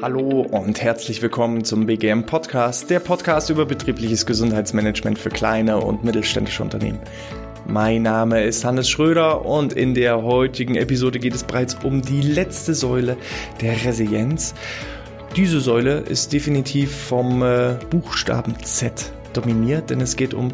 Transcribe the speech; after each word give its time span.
Hallo 0.00 0.42
und 0.42 0.80
herzlich 0.80 1.20
willkommen 1.20 1.64
zum 1.64 1.86
BGM 1.86 2.26
Podcast, 2.26 2.90
der 2.90 3.00
Podcast 3.00 3.50
über 3.50 3.66
betriebliches 3.66 4.24
Gesundheitsmanagement 4.24 5.18
für 5.18 5.30
kleine 5.30 5.78
und 5.78 6.04
mittelständische 6.04 6.62
Unternehmen. 6.62 7.00
Mein 7.66 8.02
Name 8.02 8.44
ist 8.44 8.64
Hannes 8.64 8.88
Schröder 8.88 9.44
und 9.44 9.72
in 9.72 9.94
der 9.94 10.22
heutigen 10.22 10.76
Episode 10.76 11.18
geht 11.18 11.34
es 11.34 11.42
bereits 11.42 11.74
um 11.82 12.02
die 12.02 12.22
letzte 12.22 12.74
Säule 12.74 13.16
der 13.60 13.84
Resilienz. 13.84 14.54
Diese 15.34 15.60
Säule 15.60 16.04
ist 16.08 16.32
definitiv 16.32 16.94
vom 16.94 17.42
äh, 17.42 17.74
Buchstaben 17.90 18.54
Z 18.62 19.10
dominiert, 19.32 19.90
denn 19.90 20.00
es 20.00 20.14
geht 20.14 20.34
um 20.34 20.52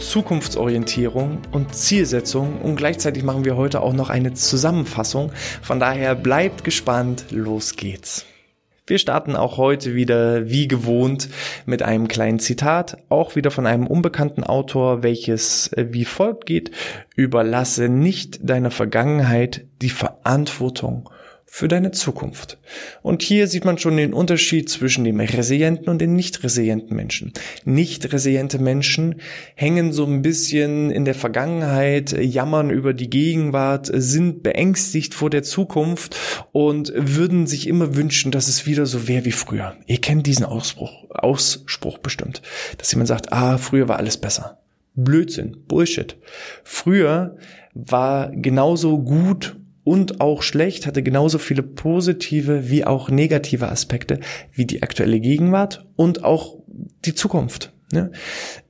Zukunftsorientierung 0.00 1.38
und 1.52 1.74
Zielsetzung 1.74 2.60
und 2.60 2.76
gleichzeitig 2.76 3.22
machen 3.22 3.44
wir 3.44 3.56
heute 3.56 3.80
auch 3.80 3.92
noch 3.92 4.10
eine 4.10 4.34
Zusammenfassung. 4.34 5.30
Von 5.62 5.78
daher 5.78 6.14
bleibt 6.14 6.64
gespannt, 6.64 7.26
los 7.30 7.76
geht's. 7.76 8.26
Wir 8.86 8.98
starten 8.98 9.36
auch 9.36 9.56
heute 9.56 9.94
wieder 9.94 10.50
wie 10.50 10.66
gewohnt 10.66 11.28
mit 11.64 11.82
einem 11.82 12.08
kleinen 12.08 12.40
Zitat, 12.40 12.96
auch 13.08 13.36
wieder 13.36 13.52
von 13.52 13.66
einem 13.66 13.86
unbekannten 13.86 14.42
Autor, 14.42 15.04
welches 15.04 15.72
äh, 15.74 15.86
wie 15.90 16.04
folgt 16.04 16.46
geht, 16.46 16.72
überlasse 17.14 17.88
nicht 17.88 18.40
deiner 18.42 18.72
Vergangenheit 18.72 19.64
die 19.80 19.90
Verantwortung 19.90 21.08
für 21.52 21.66
deine 21.66 21.90
Zukunft. 21.90 22.58
Und 23.02 23.22
hier 23.22 23.48
sieht 23.48 23.64
man 23.64 23.76
schon 23.76 23.96
den 23.96 24.14
Unterschied 24.14 24.70
zwischen 24.70 25.02
dem 25.02 25.18
resilienten 25.18 25.88
und 25.88 25.98
den 25.98 26.14
nicht 26.14 26.44
resilienten 26.44 26.96
Menschen. 26.96 27.32
Nicht 27.64 28.12
resiliente 28.12 28.60
Menschen 28.60 29.16
hängen 29.56 29.92
so 29.92 30.06
ein 30.06 30.22
bisschen 30.22 30.92
in 30.92 31.04
der 31.04 31.16
Vergangenheit, 31.16 32.12
jammern 32.12 32.70
über 32.70 32.94
die 32.94 33.10
Gegenwart, 33.10 33.90
sind 33.92 34.44
beängstigt 34.44 35.12
vor 35.12 35.28
der 35.28 35.42
Zukunft 35.42 36.16
und 36.52 36.92
würden 36.94 37.48
sich 37.48 37.66
immer 37.66 37.96
wünschen, 37.96 38.30
dass 38.30 38.46
es 38.46 38.64
wieder 38.64 38.86
so 38.86 39.08
wäre 39.08 39.24
wie 39.24 39.32
früher. 39.32 39.76
Ihr 39.86 40.00
kennt 40.00 40.28
diesen 40.28 40.44
Ausspruch, 40.44 41.10
Ausspruch 41.10 41.98
bestimmt, 41.98 42.42
dass 42.78 42.92
jemand 42.92 43.08
sagt, 43.08 43.32
ah, 43.32 43.58
früher 43.58 43.88
war 43.88 43.98
alles 43.98 44.18
besser. 44.18 44.60
Blödsinn, 44.94 45.56
Bullshit. 45.66 46.16
Früher 46.62 47.36
war 47.74 48.30
genauso 48.30 49.00
gut 49.00 49.59
und 49.84 50.20
auch 50.20 50.42
schlecht 50.42 50.86
hatte 50.86 51.02
genauso 51.02 51.38
viele 51.38 51.62
positive 51.62 52.68
wie 52.70 52.84
auch 52.84 53.10
negative 53.10 53.68
Aspekte 53.68 54.20
wie 54.52 54.66
die 54.66 54.82
aktuelle 54.82 55.20
Gegenwart 55.20 55.86
und 55.96 56.24
auch 56.24 56.58
die 57.04 57.14
Zukunft. 57.14 57.72
Ne? 57.92 58.12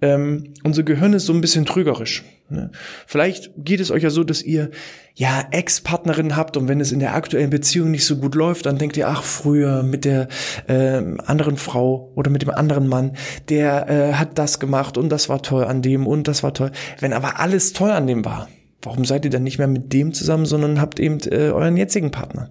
Ähm, 0.00 0.54
unser 0.64 0.82
Gehirn 0.82 1.12
ist 1.12 1.26
so 1.26 1.34
ein 1.34 1.42
bisschen 1.42 1.66
trügerisch. 1.66 2.24
Ne? 2.48 2.70
Vielleicht 3.06 3.50
geht 3.56 3.80
es 3.80 3.90
euch 3.90 4.02
ja 4.02 4.10
so, 4.10 4.24
dass 4.24 4.42
ihr 4.42 4.70
ja 5.14 5.46
Ex-Partnerin 5.50 6.36
habt 6.36 6.56
und 6.56 6.68
wenn 6.68 6.80
es 6.80 6.90
in 6.90 7.00
der 7.00 7.14
aktuellen 7.14 7.50
Beziehung 7.50 7.90
nicht 7.90 8.06
so 8.06 8.16
gut 8.16 8.34
läuft, 8.34 8.64
dann 8.64 8.78
denkt 8.78 8.96
ihr, 8.96 9.08
ach 9.08 9.22
früher 9.22 9.82
mit 9.82 10.06
der 10.06 10.28
äh, 10.68 11.02
anderen 11.26 11.58
Frau 11.58 12.12
oder 12.14 12.30
mit 12.30 12.42
dem 12.42 12.50
anderen 12.50 12.88
Mann, 12.88 13.12
der 13.50 13.90
äh, 13.90 14.12
hat 14.14 14.38
das 14.38 14.58
gemacht 14.58 14.96
und 14.96 15.10
das 15.10 15.28
war 15.28 15.42
toll 15.42 15.64
an 15.64 15.82
dem 15.82 16.06
und 16.06 16.26
das 16.26 16.42
war 16.42 16.54
toll. 16.54 16.72
Wenn 16.98 17.12
aber 17.12 17.38
alles 17.38 17.74
toll 17.74 17.90
an 17.90 18.06
dem 18.06 18.24
war, 18.24 18.48
warum 18.82 19.04
seid 19.04 19.24
ihr 19.24 19.30
dann 19.30 19.42
nicht 19.42 19.58
mehr 19.58 19.68
mit 19.68 19.92
dem 19.92 20.12
zusammen, 20.12 20.46
sondern 20.46 20.80
habt 20.80 21.00
eben 21.00 21.18
äh, 21.30 21.50
euren 21.50 21.76
jetzigen 21.76 22.10
Partner? 22.10 22.50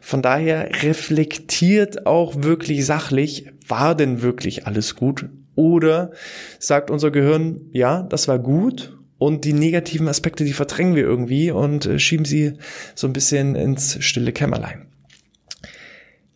Von 0.00 0.22
daher 0.22 0.82
reflektiert 0.82 2.06
auch 2.06 2.42
wirklich 2.42 2.84
sachlich, 2.84 3.46
war 3.66 3.94
denn 3.94 4.22
wirklich 4.22 4.66
alles 4.66 4.96
gut? 4.96 5.28
Oder 5.54 6.10
sagt 6.58 6.90
unser 6.90 7.10
Gehirn, 7.10 7.60
ja, 7.72 8.02
das 8.02 8.26
war 8.26 8.38
gut 8.38 8.96
und 9.18 9.44
die 9.44 9.52
negativen 9.52 10.08
Aspekte, 10.08 10.44
die 10.44 10.52
verdrängen 10.52 10.96
wir 10.96 11.04
irgendwie 11.04 11.52
und 11.52 11.86
äh, 11.86 11.98
schieben 12.00 12.24
sie 12.24 12.54
so 12.94 13.06
ein 13.06 13.12
bisschen 13.12 13.54
ins 13.54 14.02
stille 14.02 14.32
Kämmerlein. 14.32 14.86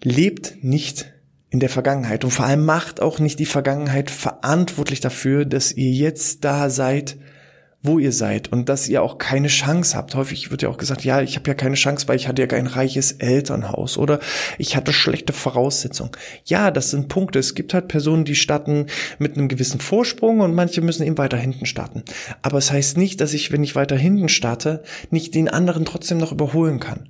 Lebt 0.02 0.62
nicht 0.62 1.12
in 1.50 1.58
der 1.58 1.68
Vergangenheit 1.68 2.22
und 2.22 2.30
vor 2.30 2.46
allem 2.46 2.64
macht 2.64 3.00
auch 3.00 3.18
nicht 3.18 3.38
die 3.38 3.46
Vergangenheit 3.46 4.10
verantwortlich 4.10 5.00
dafür, 5.00 5.44
dass 5.44 5.72
ihr 5.72 5.90
jetzt 5.90 6.44
da 6.44 6.70
seid, 6.70 7.16
wo 7.86 7.98
ihr 7.98 8.12
seid 8.12 8.52
und 8.52 8.68
dass 8.68 8.88
ihr 8.88 9.02
auch 9.02 9.16
keine 9.16 9.48
Chance 9.48 9.96
habt. 9.96 10.14
Häufig 10.14 10.50
wird 10.50 10.62
ja 10.62 10.68
auch 10.68 10.78
gesagt, 10.78 11.04
ja, 11.04 11.22
ich 11.22 11.36
habe 11.36 11.48
ja 11.48 11.54
keine 11.54 11.76
Chance, 11.76 12.08
weil 12.08 12.16
ich 12.16 12.28
hatte 12.28 12.42
ja 12.42 12.46
kein 12.48 12.66
reiches 12.66 13.12
Elternhaus 13.12 13.96
oder 13.96 14.20
ich 14.58 14.76
hatte 14.76 14.92
schlechte 14.92 15.32
Voraussetzungen. 15.32 16.12
Ja, 16.44 16.70
das 16.70 16.90
sind 16.90 17.08
Punkte. 17.08 17.38
Es 17.38 17.54
gibt 17.54 17.72
halt 17.72 17.88
Personen, 17.88 18.26
die 18.26 18.34
starten 18.34 18.86
mit 19.18 19.36
einem 19.36 19.48
gewissen 19.48 19.80
Vorsprung 19.80 20.40
und 20.40 20.54
manche 20.54 20.82
müssen 20.82 21.06
eben 21.06 21.18
weiter 21.18 21.38
hinten 21.38 21.64
starten. 21.64 22.02
Aber 22.42 22.58
es 22.58 22.66
das 22.66 22.72
heißt 22.72 22.96
nicht, 22.96 23.20
dass 23.20 23.32
ich, 23.32 23.52
wenn 23.52 23.62
ich 23.62 23.76
weiter 23.76 23.96
hinten 23.96 24.28
starte, 24.28 24.82
nicht 25.10 25.36
den 25.36 25.48
anderen 25.48 25.84
trotzdem 25.84 26.18
noch 26.18 26.32
überholen 26.32 26.80
kann. 26.80 27.08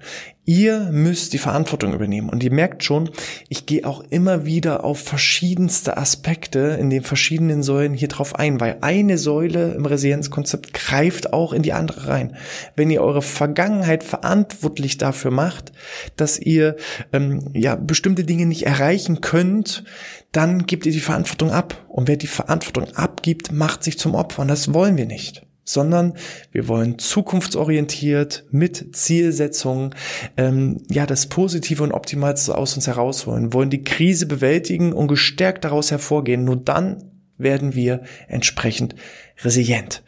Ihr 0.49 0.91
müsst 0.93 1.33
die 1.33 1.39
Verantwortung 1.39 1.93
übernehmen. 1.93 2.29
Und 2.29 2.45
ihr 2.45 2.53
merkt 2.53 2.85
schon, 2.85 3.11
ich 3.49 3.67
gehe 3.67 3.85
auch 3.85 4.05
immer 4.11 4.47
wieder 4.47 4.85
auf 4.85 5.01
verschiedenste 5.01 5.97
Aspekte 5.97 6.79
in 6.81 6.89
den 6.89 7.03
verschiedenen 7.03 7.65
Säulen 7.65 7.95
hier 7.95 8.07
drauf 8.07 8.37
ein, 8.37 8.61
weil 8.61 8.79
eine 8.81 9.19
Säule 9.19 9.75
im 9.75 9.85
Resilienzkonzept 9.85 10.73
greift 10.73 11.33
auch 11.33 11.53
in 11.53 11.63
die 11.63 11.73
andere 11.73 12.07
rein. 12.07 12.37
Wenn 12.77 12.91
ihr 12.91 13.03
eure 13.03 13.23
Vergangenheit 13.23 14.05
verantwortlich 14.05 14.99
dafür 14.99 15.33
macht, 15.33 15.73
dass 16.15 16.39
ihr 16.39 16.77
ähm, 17.13 17.51
ja 17.53 17.75
bestimmte 17.75 18.23
Dinge 18.23 18.47
nicht 18.47 18.67
erreichen 18.67 19.21
könnt, 19.21 19.83
dann 20.31 20.67
gebt 20.67 20.87
ihr 20.87 20.93
die 20.93 21.01
Verantwortung 21.01 21.51
ab. 21.51 21.85
Und 21.89 22.07
wer 22.07 22.17
die 22.17 22.29
Verantwortung 22.29 22.95
abgibt, 22.95 23.51
macht 23.51 23.83
sich 23.83 23.99
zum 23.99 24.15
Opfer. 24.15 24.43
Und 24.43 24.49
das 24.49 24.73
wollen 24.73 24.97
wir 24.97 25.07
nicht 25.07 25.46
sondern 25.67 26.15
wir 26.53 26.69
wollen 26.69 26.99
zukunftsorientiert 26.99 28.45
mit 28.51 28.97
Zielsetzungen 28.97 29.95
ähm, 30.37 30.83
ja 30.89 31.05
das 31.05 31.27
Positive 31.27 31.83
und 31.83 31.93
Optimalste 31.93 32.57
aus 32.57 32.77
uns 32.77 32.87
herausholen, 32.87 33.53
wollen 33.53 33.69
die 33.69 33.83
Krise 33.83 34.27
bewältigen 34.27 34.93
und 34.93 35.09
gestärkt 35.09 35.65
daraus 35.65 35.91
hervorgehen. 35.91 36.45
Nur 36.45 36.57
dann 36.57 37.11
werden 37.37 37.75
wir 37.75 38.03
entsprechend 38.29 38.95
resilient. 39.43 40.03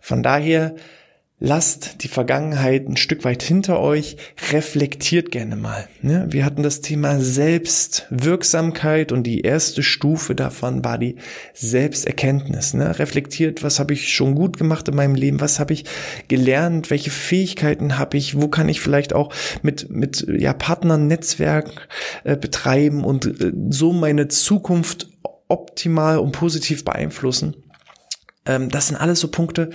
Von 0.00 0.22
daher 0.22 0.74
Lasst 1.38 2.02
die 2.02 2.08
Vergangenheit 2.08 2.88
ein 2.88 2.96
Stück 2.96 3.22
weit 3.24 3.42
hinter 3.42 3.78
euch, 3.78 4.16
reflektiert 4.52 5.30
gerne 5.30 5.54
mal. 5.54 5.86
Ne? 6.00 6.26
Wir 6.30 6.46
hatten 6.46 6.62
das 6.62 6.80
Thema 6.80 7.20
Selbstwirksamkeit 7.20 9.12
und 9.12 9.24
die 9.24 9.42
erste 9.42 9.82
Stufe 9.82 10.34
davon 10.34 10.82
war 10.82 10.96
die 10.96 11.16
Selbsterkenntnis. 11.52 12.72
Ne? 12.72 12.98
Reflektiert, 12.98 13.62
was 13.62 13.78
habe 13.78 13.92
ich 13.92 14.14
schon 14.14 14.34
gut 14.34 14.56
gemacht 14.56 14.88
in 14.88 14.96
meinem 14.96 15.14
Leben, 15.14 15.38
was 15.38 15.60
habe 15.60 15.74
ich 15.74 15.84
gelernt, 16.28 16.88
welche 16.88 17.10
Fähigkeiten 17.10 17.98
habe 17.98 18.16
ich, 18.16 18.40
wo 18.40 18.48
kann 18.48 18.70
ich 18.70 18.80
vielleicht 18.80 19.12
auch 19.12 19.30
mit, 19.60 19.90
mit 19.90 20.26
ja, 20.26 20.54
Partnern 20.54 21.06
Netzwerk 21.06 21.88
äh, 22.24 22.38
betreiben 22.38 23.04
und 23.04 23.26
äh, 23.26 23.52
so 23.68 23.92
meine 23.92 24.28
Zukunft 24.28 25.10
optimal 25.48 26.18
und 26.18 26.32
positiv 26.32 26.82
beeinflussen. 26.82 27.56
Ähm, 28.46 28.70
das 28.70 28.88
sind 28.88 28.96
alles 28.96 29.20
so 29.20 29.28
Punkte, 29.28 29.68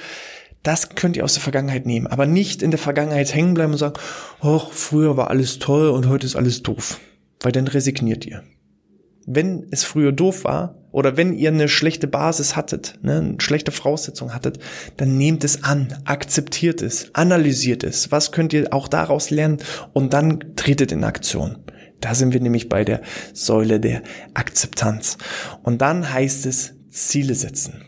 das 0.63 0.89
könnt 0.89 1.17
ihr 1.17 1.23
aus 1.23 1.33
der 1.33 1.41
Vergangenheit 1.41 1.85
nehmen, 1.85 2.07
aber 2.07 2.25
nicht 2.25 2.61
in 2.61 2.71
der 2.71 2.77
Vergangenheit 2.77 3.33
hängen 3.33 3.53
bleiben 3.53 3.71
und 3.71 3.79
sagen, 3.79 3.99
oh, 4.41 4.61
früher 4.71 5.17
war 5.17 5.29
alles 5.29 5.59
toll 5.59 5.89
und 5.89 6.07
heute 6.07 6.25
ist 6.25 6.35
alles 6.35 6.61
doof, 6.61 6.99
weil 7.41 7.51
dann 7.51 7.67
resigniert 7.67 8.25
ihr. 8.25 8.43
Wenn 9.25 9.67
es 9.71 9.83
früher 9.83 10.11
doof 10.11 10.43
war 10.43 10.75
oder 10.91 11.17
wenn 11.17 11.33
ihr 11.33 11.49
eine 11.49 11.69
schlechte 11.69 12.07
Basis 12.07 12.55
hattet, 12.55 12.99
ne, 13.01 13.17
eine 13.17 13.41
schlechte 13.41 13.71
Voraussetzung 13.71 14.33
hattet, 14.33 14.59
dann 14.97 15.17
nehmt 15.17 15.43
es 15.43 15.63
an, 15.63 15.95
akzeptiert 16.05 16.81
es, 16.81 17.13
analysiert 17.13 17.83
es. 17.83 18.11
Was 18.11 18.31
könnt 18.31 18.53
ihr 18.53 18.73
auch 18.73 18.87
daraus 18.87 19.29
lernen 19.29 19.59
und 19.93 20.13
dann 20.13 20.55
tretet 20.55 20.91
in 20.91 21.03
Aktion. 21.03 21.57
Da 22.01 22.15
sind 22.15 22.33
wir 22.33 22.41
nämlich 22.41 22.67
bei 22.67 22.83
der 22.83 23.01
Säule 23.31 23.79
der 23.79 24.01
Akzeptanz. 24.33 25.17
Und 25.61 25.81
dann 25.81 26.11
heißt 26.11 26.47
es 26.47 26.73
Ziele 26.91 27.35
setzen. 27.35 27.85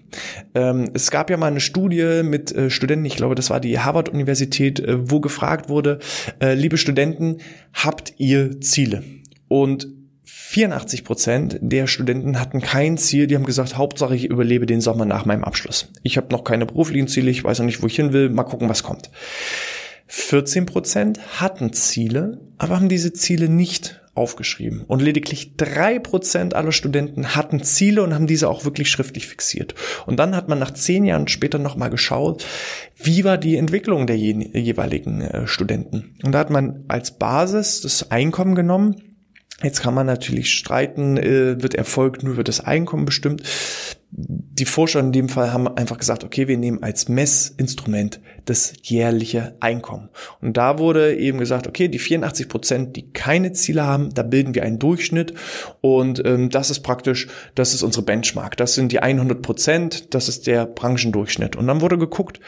Ähm, 0.55 0.89
es 0.93 1.11
gab 1.11 1.29
ja 1.29 1.37
mal 1.37 1.47
eine 1.47 1.59
Studie 1.59 2.23
mit 2.23 2.51
äh, 2.53 2.69
Studenten, 2.69 3.05
ich 3.05 3.15
glaube, 3.15 3.35
das 3.35 3.49
war 3.49 3.59
die 3.59 3.77
Harvard-Universität, 3.79 4.79
äh, 4.79 5.09
wo 5.11 5.19
gefragt 5.19 5.69
wurde, 5.69 5.99
äh, 6.41 6.53
liebe 6.53 6.77
Studenten, 6.77 7.37
habt 7.73 8.13
ihr 8.17 8.61
Ziele? 8.61 9.03
Und 9.49 9.87
84 10.23 11.03
Prozent 11.03 11.57
der 11.61 11.87
Studenten 11.87 12.39
hatten 12.39 12.61
kein 12.61 12.97
Ziel, 12.97 13.27
die 13.27 13.35
haben 13.35 13.45
gesagt, 13.45 13.75
Hauptsache 13.75 14.15
ich 14.15 14.25
überlebe 14.25 14.65
den 14.65 14.81
Sommer 14.81 15.05
nach 15.05 15.25
meinem 15.25 15.43
Abschluss. 15.43 15.89
Ich 16.03 16.15
habe 16.15 16.27
noch 16.31 16.43
keine 16.43 16.65
beruflichen 16.65 17.07
Ziele, 17.07 17.29
ich 17.29 17.43
weiß 17.43 17.59
noch 17.59 17.65
nicht, 17.65 17.81
wo 17.81 17.87
ich 17.87 17.95
hin 17.95 18.13
will, 18.13 18.29
mal 18.29 18.43
gucken, 18.43 18.69
was 18.69 18.83
kommt. 18.83 19.09
14 20.15 20.67
Prozent 20.67 21.41
hatten 21.41 21.73
Ziele, 21.73 22.39
aber 22.59 22.75
haben 22.75 22.87
diese 22.87 23.13
Ziele 23.13 23.49
nicht 23.49 23.99
aufgeschrieben. 24.13 24.83
Und 24.83 25.01
lediglich 25.01 25.57
drei 25.57 25.97
Prozent 25.97 26.53
aller 26.53 26.71
Studenten 26.71 27.35
hatten 27.35 27.63
Ziele 27.63 28.03
und 28.03 28.13
haben 28.13 28.27
diese 28.27 28.47
auch 28.47 28.63
wirklich 28.63 28.91
schriftlich 28.91 29.25
fixiert. 29.25 29.73
Und 30.05 30.19
dann 30.19 30.35
hat 30.35 30.49
man 30.49 30.59
nach 30.59 30.69
zehn 30.69 31.03
Jahren 31.03 31.27
später 31.27 31.57
nochmal 31.57 31.89
geschaut, 31.89 32.45
wie 32.95 33.23
war 33.23 33.39
die 33.39 33.57
Entwicklung 33.57 34.05
der 34.05 34.17
jeweiligen 34.17 35.21
äh, 35.21 35.47
Studenten. 35.47 36.15
Und 36.23 36.31
da 36.31 36.39
hat 36.39 36.51
man 36.51 36.85
als 36.89 37.17
Basis 37.17 37.81
das 37.81 38.11
Einkommen 38.11 38.53
genommen 38.53 39.12
Jetzt 39.63 39.81
kann 39.81 39.93
man 39.93 40.05
natürlich 40.05 40.53
streiten, 40.53 41.17
äh, 41.17 41.61
wird 41.61 41.73
Erfolg 41.73 42.21
nur 42.21 42.33
über 42.33 42.43
das 42.43 42.59
Einkommen 42.59 43.05
bestimmt. 43.05 43.43
Die 44.15 44.65
Forscher 44.65 44.99
in 44.99 45.11
dem 45.11 45.29
Fall 45.29 45.51
haben 45.51 45.67
einfach 45.67 45.97
gesagt, 45.97 46.23
okay, 46.23 46.47
wir 46.47 46.57
nehmen 46.57 46.83
als 46.83 47.09
Messinstrument 47.09 48.19
das 48.45 48.73
jährliche 48.83 49.55
Einkommen. 49.59 50.09
Und 50.39 50.57
da 50.57 50.77
wurde 50.77 51.15
eben 51.15 51.39
gesagt, 51.39 51.65
okay, 51.65 51.87
die 51.87 51.97
84 51.97 52.47
Prozent, 52.47 52.95
die 52.95 53.11
keine 53.11 53.53
Ziele 53.53 53.83
haben, 53.83 54.13
da 54.13 54.21
bilden 54.21 54.53
wir 54.53 54.63
einen 54.63 54.77
Durchschnitt. 54.77 55.33
Und 55.81 56.23
ähm, 56.25 56.49
das 56.49 56.69
ist 56.69 56.81
praktisch, 56.81 57.27
das 57.55 57.73
ist 57.73 57.81
unsere 57.81 58.05
Benchmark. 58.05 58.55
Das 58.57 58.75
sind 58.75 58.91
die 58.91 58.99
100 58.99 59.41
Prozent, 59.41 60.13
das 60.13 60.29
ist 60.29 60.45
der 60.45 60.67
Branchendurchschnitt. 60.67 61.55
Und 61.55 61.65
dann 61.65 61.81
wurde 61.81 61.97
geguckt, 61.97 62.39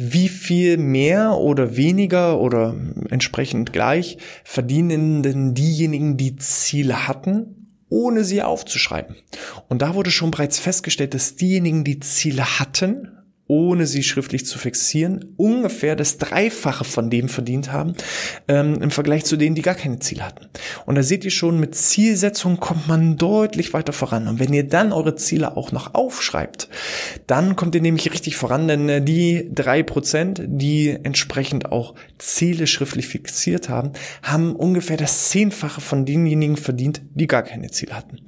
wie 0.00 0.28
viel 0.28 0.76
mehr 0.76 1.38
oder 1.38 1.76
weniger 1.76 2.40
oder 2.40 2.76
entsprechend 3.10 3.72
gleich 3.72 4.16
verdienen 4.44 5.24
denn 5.24 5.54
diejenigen, 5.54 6.16
die 6.16 6.36
Ziele 6.36 7.08
hatten, 7.08 7.74
ohne 7.88 8.22
sie 8.22 8.42
aufzuschreiben. 8.42 9.16
Und 9.68 9.82
da 9.82 9.96
wurde 9.96 10.12
schon 10.12 10.30
bereits 10.30 10.60
festgestellt, 10.60 11.14
dass 11.14 11.34
diejenigen, 11.34 11.82
die 11.82 11.98
Ziele 11.98 12.60
hatten, 12.60 13.17
ohne 13.48 13.86
sie 13.86 14.02
schriftlich 14.02 14.46
zu 14.46 14.58
fixieren, 14.58 15.34
ungefähr 15.36 15.96
das 15.96 16.18
Dreifache 16.18 16.84
von 16.84 17.10
dem 17.10 17.28
verdient 17.28 17.72
haben 17.72 17.94
ähm, 18.46 18.80
im 18.80 18.90
Vergleich 18.90 19.24
zu 19.24 19.36
denen, 19.36 19.56
die 19.56 19.62
gar 19.62 19.74
keine 19.74 19.98
Ziele 19.98 20.24
hatten. 20.24 20.46
Und 20.86 20.94
da 20.94 21.02
seht 21.02 21.24
ihr 21.24 21.30
schon, 21.30 21.58
mit 21.58 21.74
Zielsetzung 21.74 22.60
kommt 22.60 22.86
man 22.86 23.16
deutlich 23.16 23.72
weiter 23.72 23.94
voran. 23.94 24.28
Und 24.28 24.38
wenn 24.38 24.52
ihr 24.52 24.68
dann 24.68 24.92
eure 24.92 25.16
Ziele 25.16 25.56
auch 25.56 25.72
noch 25.72 25.94
aufschreibt, 25.94 26.68
dann 27.26 27.56
kommt 27.56 27.74
ihr 27.74 27.80
nämlich 27.80 28.12
richtig 28.12 28.36
voran, 28.36 28.68
denn 28.68 28.88
äh, 28.88 29.02
die 29.02 29.48
drei 29.52 29.82
Prozent, 29.82 30.42
die 30.46 30.90
entsprechend 31.02 31.72
auch 31.72 31.94
Ziele 32.18 32.66
schriftlich 32.66 33.08
fixiert 33.08 33.70
haben, 33.70 33.92
haben 34.22 34.54
ungefähr 34.54 34.98
das 34.98 35.30
Zehnfache 35.30 35.80
von 35.80 36.04
denjenigen 36.04 36.58
verdient, 36.58 37.00
die 37.14 37.26
gar 37.26 37.42
keine 37.42 37.70
Ziele 37.70 37.96
hatten. 37.96 38.18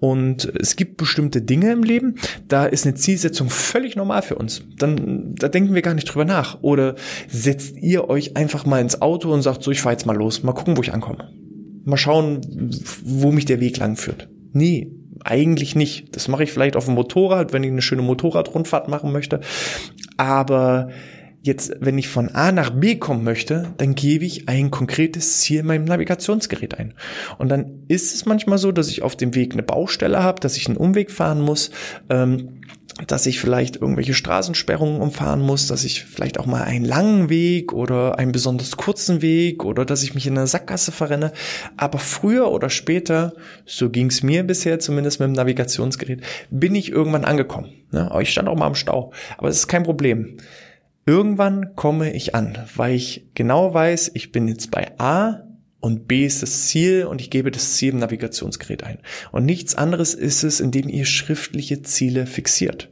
Und 0.00 0.52
es 0.58 0.76
gibt 0.76 0.96
bestimmte 0.96 1.42
Dinge 1.42 1.72
im 1.72 1.82
Leben, 1.82 2.16
da 2.48 2.66
ist 2.66 2.86
eine 2.86 2.94
Zielsetzung 2.94 3.50
völlig 3.50 3.96
normal 3.96 4.22
für 4.22 4.36
uns. 4.36 4.62
Dann, 4.78 5.34
da 5.34 5.48
denken 5.48 5.74
wir 5.74 5.82
gar 5.82 5.94
nicht 5.94 6.06
drüber 6.06 6.24
nach. 6.24 6.58
Oder 6.62 6.94
setzt 7.28 7.76
ihr 7.78 8.08
euch 8.08 8.36
einfach 8.36 8.66
mal 8.66 8.80
ins 8.80 9.02
Auto 9.02 9.32
und 9.32 9.42
sagt, 9.42 9.62
so, 9.62 9.70
ich 9.70 9.80
fahr 9.80 9.92
jetzt 9.92 10.06
mal 10.06 10.16
los, 10.16 10.42
mal 10.42 10.52
gucken, 10.52 10.76
wo 10.76 10.82
ich 10.82 10.92
ankomme. 10.92 11.30
Mal 11.84 11.96
schauen, 11.96 12.40
wo 13.04 13.30
mich 13.32 13.44
der 13.44 13.60
Weg 13.60 13.78
lang 13.78 13.96
führt. 13.96 14.28
Nee, 14.52 14.90
eigentlich 15.24 15.74
nicht. 15.74 16.14
Das 16.14 16.28
mache 16.28 16.44
ich 16.44 16.52
vielleicht 16.52 16.76
auf 16.76 16.86
dem 16.86 16.94
Motorrad, 16.94 17.52
wenn 17.52 17.64
ich 17.64 17.70
eine 17.70 17.82
schöne 17.82 18.02
Motorradrundfahrt 18.02 18.88
machen 18.88 19.12
möchte. 19.12 19.40
Aber 20.16 20.88
jetzt, 21.46 21.72
wenn 21.80 21.96
ich 21.96 22.08
von 22.08 22.28
A 22.34 22.52
nach 22.52 22.70
B 22.70 22.96
kommen 22.96 23.24
möchte, 23.24 23.72
dann 23.78 23.94
gebe 23.94 24.24
ich 24.24 24.48
ein 24.48 24.70
konkretes 24.70 25.40
Ziel 25.40 25.60
in 25.60 25.66
meinem 25.66 25.84
Navigationsgerät 25.84 26.78
ein. 26.78 26.94
Und 27.38 27.48
dann 27.48 27.84
ist 27.88 28.14
es 28.14 28.26
manchmal 28.26 28.58
so, 28.58 28.72
dass 28.72 28.88
ich 28.88 29.02
auf 29.02 29.16
dem 29.16 29.34
Weg 29.34 29.52
eine 29.52 29.62
Baustelle 29.62 30.22
habe, 30.22 30.40
dass 30.40 30.56
ich 30.56 30.66
einen 30.66 30.76
Umweg 30.76 31.10
fahren 31.10 31.40
muss, 31.40 31.70
ähm, 32.10 32.60
dass 33.06 33.26
ich 33.26 33.40
vielleicht 33.40 33.76
irgendwelche 33.76 34.14
Straßensperrungen 34.14 35.02
umfahren 35.02 35.42
muss, 35.42 35.66
dass 35.66 35.84
ich 35.84 36.04
vielleicht 36.04 36.40
auch 36.40 36.46
mal 36.46 36.62
einen 36.62 36.84
langen 36.84 37.28
Weg 37.28 37.72
oder 37.72 38.18
einen 38.18 38.32
besonders 38.32 38.76
kurzen 38.78 39.20
Weg 39.20 39.64
oder 39.64 39.84
dass 39.84 40.02
ich 40.02 40.14
mich 40.14 40.26
in 40.26 40.36
einer 40.36 40.46
Sackgasse 40.46 40.92
verrenne. 40.92 41.32
Aber 41.76 41.98
früher 41.98 42.50
oder 42.50 42.70
später, 42.70 43.34
so 43.66 43.90
ging 43.90 44.06
es 44.06 44.22
mir 44.22 44.44
bisher 44.44 44.78
zumindest 44.78 45.20
mit 45.20 45.26
dem 45.26 45.32
Navigationsgerät, 45.32 46.22
bin 46.50 46.74
ich 46.74 46.90
irgendwann 46.90 47.26
angekommen. 47.26 47.68
Ne? 47.92 48.10
Ich 48.22 48.30
stand 48.30 48.48
auch 48.48 48.56
mal 48.56 48.66
am 48.66 48.74
Stau, 48.74 49.12
aber 49.36 49.48
es 49.48 49.56
ist 49.56 49.68
kein 49.68 49.82
Problem. 49.82 50.38
Irgendwann 51.08 51.76
komme 51.76 52.12
ich 52.12 52.34
an, 52.34 52.58
weil 52.74 52.96
ich 52.96 53.28
genau 53.34 53.72
weiß, 53.72 54.10
ich 54.14 54.32
bin 54.32 54.48
jetzt 54.48 54.72
bei 54.72 54.90
A 54.98 55.44
und 55.78 56.08
B 56.08 56.26
ist 56.26 56.42
das 56.42 56.66
Ziel 56.66 57.04
und 57.04 57.20
ich 57.20 57.30
gebe 57.30 57.52
das 57.52 57.76
Ziel 57.76 57.92
im 57.92 58.00
Navigationsgerät 58.00 58.82
ein. 58.82 58.98
Und 59.30 59.46
nichts 59.46 59.76
anderes 59.76 60.14
ist 60.14 60.42
es, 60.42 60.58
indem 60.58 60.88
ihr 60.88 61.04
schriftliche 61.04 61.82
Ziele 61.82 62.26
fixiert. 62.26 62.90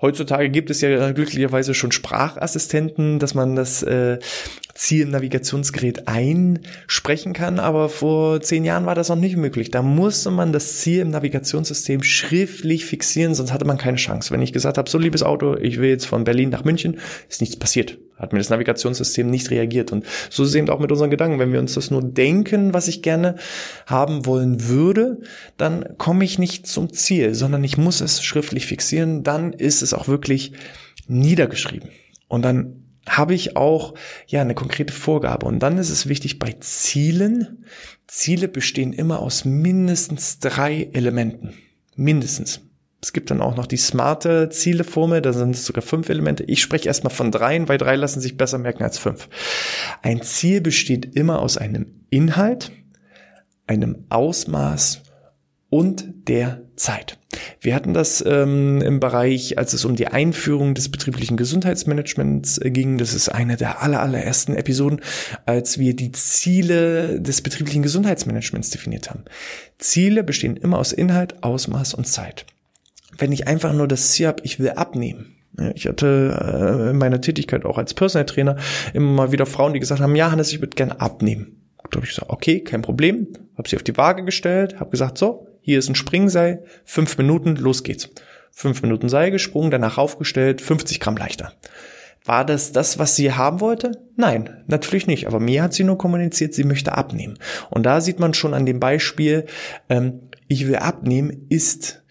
Heutzutage 0.00 0.50
gibt 0.50 0.70
es 0.70 0.80
ja 0.80 1.12
glücklicherweise 1.12 1.72
schon 1.72 1.92
Sprachassistenten, 1.92 3.20
dass 3.20 3.34
man 3.34 3.54
das 3.54 3.84
äh, 3.84 4.18
Ziel 4.74 5.02
im 5.02 5.10
Navigationsgerät 5.10 6.08
einsprechen 6.08 7.32
kann, 7.32 7.58
aber 7.58 7.88
vor 7.88 8.40
zehn 8.40 8.64
Jahren 8.64 8.86
war 8.86 8.94
das 8.94 9.08
noch 9.08 9.16
nicht 9.16 9.36
möglich. 9.36 9.70
Da 9.70 9.82
musste 9.82 10.30
man 10.30 10.52
das 10.52 10.78
Ziel 10.78 11.00
im 11.00 11.10
Navigationssystem 11.10 12.02
schriftlich 12.02 12.86
fixieren, 12.86 13.34
sonst 13.34 13.52
hatte 13.52 13.64
man 13.64 13.78
keine 13.78 13.98
Chance. 13.98 14.30
Wenn 14.30 14.42
ich 14.42 14.52
gesagt 14.52 14.78
habe, 14.78 14.88
so 14.88 14.98
liebes 14.98 15.22
Auto, 15.22 15.56
ich 15.56 15.78
will 15.78 15.90
jetzt 15.90 16.06
von 16.06 16.24
Berlin 16.24 16.48
nach 16.48 16.64
München, 16.64 16.98
ist 17.28 17.40
nichts 17.40 17.56
passiert. 17.56 17.98
Hat 18.16 18.32
mir 18.32 18.38
das 18.38 18.50
Navigationssystem 18.50 19.28
nicht 19.28 19.50
reagiert. 19.50 19.90
Und 19.90 20.06
so 20.30 20.44
ist 20.44 20.50
es 20.50 20.54
eben 20.54 20.70
auch 20.70 20.78
mit 20.78 20.92
unseren 20.92 21.10
Gedanken. 21.10 21.40
Wenn 21.40 21.52
wir 21.52 21.58
uns 21.58 21.74
das 21.74 21.90
nur 21.90 22.02
denken, 22.02 22.72
was 22.72 22.86
ich 22.86 23.02
gerne 23.02 23.34
haben 23.86 24.26
wollen 24.26 24.68
würde, 24.68 25.18
dann 25.56 25.98
komme 25.98 26.24
ich 26.24 26.38
nicht 26.38 26.68
zum 26.68 26.92
Ziel, 26.92 27.34
sondern 27.34 27.64
ich 27.64 27.78
muss 27.78 28.00
es 28.00 28.22
schriftlich 28.22 28.66
fixieren. 28.66 29.24
Dann 29.24 29.52
ist 29.52 29.82
es 29.82 29.92
auch 29.92 30.06
wirklich 30.06 30.52
niedergeschrieben. 31.08 31.90
Und 32.28 32.42
dann 32.44 32.81
habe 33.08 33.34
ich 33.34 33.56
auch 33.56 33.94
ja 34.26 34.40
eine 34.40 34.54
konkrete 34.54 34.92
Vorgabe 34.92 35.46
und 35.46 35.58
dann 35.60 35.78
ist 35.78 35.90
es 35.90 36.08
wichtig 36.08 36.38
bei 36.38 36.52
Zielen. 36.60 37.64
Ziele 38.06 38.48
bestehen 38.48 38.92
immer 38.92 39.20
aus 39.20 39.44
mindestens 39.44 40.38
drei 40.38 40.88
Elementen. 40.92 41.54
Mindestens. 41.96 42.60
Es 43.02 43.12
gibt 43.12 43.32
dann 43.32 43.42
auch 43.42 43.56
noch 43.56 43.66
die 43.66 43.78
smarte 43.78 44.48
Zieleformel, 44.48 45.22
da 45.22 45.32
sind 45.32 45.56
es 45.56 45.66
sogar 45.66 45.82
fünf 45.82 46.08
Elemente. 46.08 46.44
Ich 46.44 46.62
spreche 46.62 46.86
erstmal 46.86 47.12
von 47.12 47.32
dreien, 47.32 47.68
weil 47.68 47.78
drei 47.78 47.96
lassen 47.96 48.20
sich 48.20 48.36
besser 48.36 48.58
merken 48.58 48.84
als 48.84 48.98
fünf. 48.98 49.28
Ein 50.02 50.22
Ziel 50.22 50.60
besteht 50.60 51.16
immer 51.16 51.40
aus 51.40 51.58
einem 51.58 52.04
Inhalt, 52.10 52.70
einem 53.66 54.04
Ausmaß 54.08 55.02
und 55.72 56.28
der 56.28 56.60
Zeit. 56.76 57.18
Wir 57.62 57.74
hatten 57.74 57.94
das 57.94 58.22
ähm, 58.26 58.82
im 58.82 59.00
Bereich, 59.00 59.56
als 59.56 59.72
es 59.72 59.86
um 59.86 59.96
die 59.96 60.06
Einführung 60.06 60.74
des 60.74 60.90
betrieblichen 60.90 61.38
Gesundheitsmanagements 61.38 62.58
äh, 62.58 62.70
ging. 62.70 62.98
Das 62.98 63.14
ist 63.14 63.30
eine 63.30 63.56
der 63.56 63.82
aller, 63.82 64.02
allerersten 64.02 64.54
Episoden, 64.54 65.00
als 65.46 65.78
wir 65.78 65.96
die 65.96 66.12
Ziele 66.12 67.22
des 67.22 67.40
betrieblichen 67.40 67.82
Gesundheitsmanagements 67.82 68.68
definiert 68.68 69.08
haben. 69.08 69.24
Ziele 69.78 70.22
bestehen 70.22 70.58
immer 70.58 70.76
aus 70.76 70.92
Inhalt, 70.92 71.42
Ausmaß 71.42 71.94
und 71.94 72.06
Zeit. 72.06 72.44
Wenn 73.16 73.32
ich 73.32 73.48
einfach 73.48 73.72
nur 73.72 73.88
das 73.88 74.10
Ziel 74.10 74.26
habe, 74.26 74.42
ich 74.44 74.60
will 74.60 74.70
abnehmen, 74.70 75.36
ich 75.74 75.86
hatte 75.86 76.86
äh, 76.86 76.90
in 76.90 76.98
meiner 76.98 77.22
Tätigkeit 77.22 77.64
auch 77.64 77.78
als 77.78 77.94
Personal 77.94 78.26
Trainer 78.26 78.56
immer 78.92 79.10
mal 79.10 79.32
wieder 79.32 79.46
Frauen, 79.46 79.72
die 79.72 79.80
gesagt 79.80 80.02
haben, 80.02 80.16
ja, 80.16 80.30
Hannes, 80.30 80.52
ich 80.52 80.60
würde 80.60 80.76
gerne 80.76 81.00
abnehmen. 81.00 81.62
Da 81.90 81.96
habe 81.96 82.06
ich 82.06 82.14
gesagt, 82.14 82.30
okay, 82.30 82.60
kein 82.60 82.82
Problem. 82.82 83.28
Habe 83.56 83.68
sie 83.68 83.76
auf 83.76 83.82
die 83.82 83.96
Waage 83.96 84.24
gestellt, 84.24 84.80
habe 84.80 84.90
gesagt, 84.90 85.16
so, 85.16 85.46
hier 85.62 85.78
ist 85.78 85.88
ein 85.88 85.94
Springseil, 85.94 86.64
fünf 86.84 87.16
Minuten, 87.16 87.56
los 87.56 87.84
geht's. 87.84 88.10
Fünf 88.50 88.82
Minuten 88.82 89.08
Seil 89.08 89.30
gesprungen, 89.30 89.70
danach 89.70 89.96
aufgestellt, 89.96 90.60
50 90.60 91.00
Gramm 91.00 91.16
leichter. 91.16 91.54
War 92.24 92.44
das 92.44 92.72
das, 92.72 92.98
was 92.98 93.16
sie 93.16 93.32
haben 93.32 93.60
wollte? 93.60 93.92
Nein, 94.16 94.62
natürlich 94.66 95.06
nicht. 95.06 95.26
Aber 95.26 95.40
mir 95.40 95.62
hat 95.62 95.72
sie 95.72 95.84
nur 95.84 95.98
kommuniziert, 95.98 96.52
sie 96.52 96.64
möchte 96.64 96.96
abnehmen. 96.96 97.38
Und 97.70 97.84
da 97.84 98.00
sieht 98.00 98.20
man 98.20 98.34
schon 98.34 98.54
an 98.54 98.66
dem 98.66 98.78
Beispiel, 98.78 99.46
ähm, 99.88 100.20
ich 100.48 100.68
will 100.68 100.76
abnehmen, 100.76 101.46
ist 101.48 102.01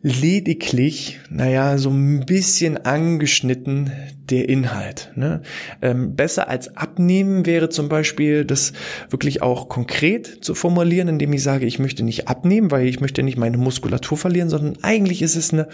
lediglich, 0.00 1.18
naja, 1.28 1.76
so 1.76 1.90
ein 1.90 2.24
bisschen 2.24 2.84
angeschnitten 2.84 3.92
der 4.30 4.48
Inhalt. 4.48 5.10
Ne? 5.16 5.42
Ähm, 5.82 6.14
besser 6.14 6.48
als 6.48 6.76
abnehmen 6.76 7.46
wäre 7.46 7.68
zum 7.68 7.88
Beispiel, 7.88 8.44
das 8.44 8.72
wirklich 9.10 9.42
auch 9.42 9.68
konkret 9.68 10.44
zu 10.44 10.54
formulieren, 10.54 11.08
indem 11.08 11.32
ich 11.32 11.42
sage, 11.42 11.66
ich 11.66 11.78
möchte 11.78 12.04
nicht 12.04 12.28
abnehmen, 12.28 12.70
weil 12.70 12.86
ich 12.86 13.00
möchte 13.00 13.22
nicht 13.22 13.38
meine 13.38 13.58
Muskulatur 13.58 14.16
verlieren, 14.16 14.50
sondern 14.50 14.78
eigentlich 14.82 15.22
ist 15.22 15.34
es 15.34 15.52
eine 15.52 15.68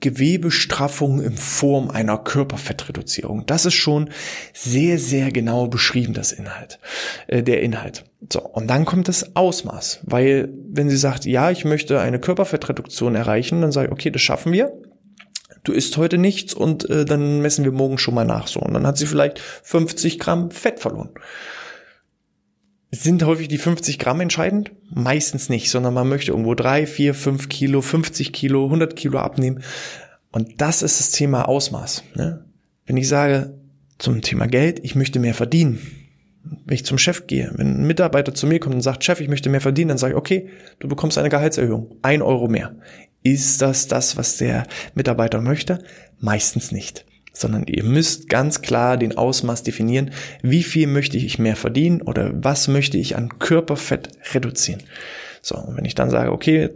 Gewebestraffung 0.00 1.22
in 1.22 1.36
Form 1.36 1.90
einer 1.90 2.18
Körperfettreduzierung. 2.18 3.44
Das 3.46 3.66
ist 3.66 3.74
schon 3.74 4.10
sehr, 4.54 4.98
sehr 4.98 5.32
genau 5.32 5.68
beschrieben, 5.68 6.14
das 6.14 6.32
Inhalt, 6.32 6.78
äh, 7.26 7.42
der 7.42 7.62
Inhalt. 7.62 8.04
So, 8.32 8.40
und 8.40 8.68
dann 8.68 8.84
kommt 8.84 9.08
das 9.08 9.36
Ausmaß, 9.36 10.00
weil 10.04 10.48
wenn 10.70 10.88
sie 10.88 10.96
sagt, 10.96 11.26
ja, 11.26 11.50
ich 11.50 11.64
möchte 11.64 12.00
eine 12.00 12.18
Körperfettreduktion 12.18 13.14
erreichen, 13.14 13.62
dann 13.66 13.72
sage 13.72 13.88
ich, 13.88 13.92
okay, 13.92 14.10
das 14.10 14.22
schaffen 14.22 14.52
wir. 14.52 14.72
Du 15.64 15.72
isst 15.72 15.96
heute 15.96 16.16
nichts 16.16 16.54
und 16.54 16.88
äh, 16.88 17.04
dann 17.04 17.40
messen 17.40 17.64
wir 17.64 17.72
morgen 17.72 17.98
schon 17.98 18.14
mal 18.14 18.24
nach. 18.24 18.46
So, 18.46 18.60
und 18.60 18.72
dann 18.72 18.86
hat 18.86 18.98
sie 18.98 19.06
vielleicht 19.06 19.40
50 19.40 20.18
Gramm 20.18 20.50
Fett 20.50 20.80
verloren. 20.80 21.10
Sind 22.92 23.24
häufig 23.24 23.48
die 23.48 23.58
50 23.58 23.98
Gramm 23.98 24.20
entscheidend? 24.20 24.70
Meistens 24.90 25.48
nicht, 25.48 25.70
sondern 25.70 25.92
man 25.92 26.08
möchte 26.08 26.30
irgendwo 26.30 26.54
drei, 26.54 26.86
vier, 26.86 27.14
fünf 27.14 27.48
Kilo, 27.48 27.82
50 27.82 28.32
Kilo, 28.32 28.64
100 28.64 28.94
Kilo 28.94 29.18
abnehmen. 29.18 29.62
Und 30.30 30.60
das 30.60 30.82
ist 30.82 31.00
das 31.00 31.10
Thema 31.10 31.48
Ausmaß. 31.48 32.04
Ne? 32.14 32.44
Wenn 32.86 32.96
ich 32.96 33.08
sage 33.08 33.58
zum 33.98 34.22
Thema 34.22 34.46
Geld, 34.46 34.80
ich 34.84 34.94
möchte 34.94 35.18
mehr 35.18 35.34
verdienen, 35.34 35.80
wenn 36.64 36.74
ich 36.74 36.84
zum 36.84 36.98
Chef 36.98 37.26
gehe, 37.26 37.50
wenn 37.56 37.80
ein 37.80 37.86
Mitarbeiter 37.86 38.34
zu 38.34 38.46
mir 38.46 38.60
kommt 38.60 38.74
und 38.74 38.82
sagt, 38.82 39.04
Chef, 39.04 39.20
ich 39.20 39.28
möchte 39.28 39.50
mehr 39.50 39.60
verdienen, 39.60 39.88
dann 39.88 39.98
sage 39.98 40.12
ich, 40.12 40.18
okay, 40.18 40.48
du 40.78 40.88
bekommst 40.88 41.18
eine 41.18 41.28
Gehaltserhöhung, 41.28 41.96
ein 42.02 42.22
Euro 42.22 42.48
mehr. 42.48 42.76
Ist 43.26 43.60
das 43.60 43.88
das, 43.88 44.16
was 44.16 44.36
der 44.36 44.68
Mitarbeiter 44.94 45.40
möchte? 45.40 45.82
Meistens 46.20 46.70
nicht. 46.70 47.04
sondern 47.32 47.66
ihr 47.66 47.82
müsst 47.84 48.28
ganz 48.28 48.62
klar 48.62 48.96
den 48.96 49.18
Ausmaß 49.18 49.62
definieren, 49.62 50.12
wie 50.42 50.62
viel 50.62 50.86
möchte 50.86 51.18
ich 51.18 51.38
mehr 51.38 51.56
verdienen 51.56 52.00
oder 52.00 52.30
was 52.32 52.66
möchte 52.68 52.96
ich 52.98 53.16
an 53.16 53.38
Körperfett 53.38 54.08
reduzieren. 54.32 54.82
So, 55.42 55.56
und 55.56 55.76
wenn 55.76 55.84
ich 55.84 55.94
dann 55.94 56.08
sage, 56.08 56.32
okay, 56.32 56.70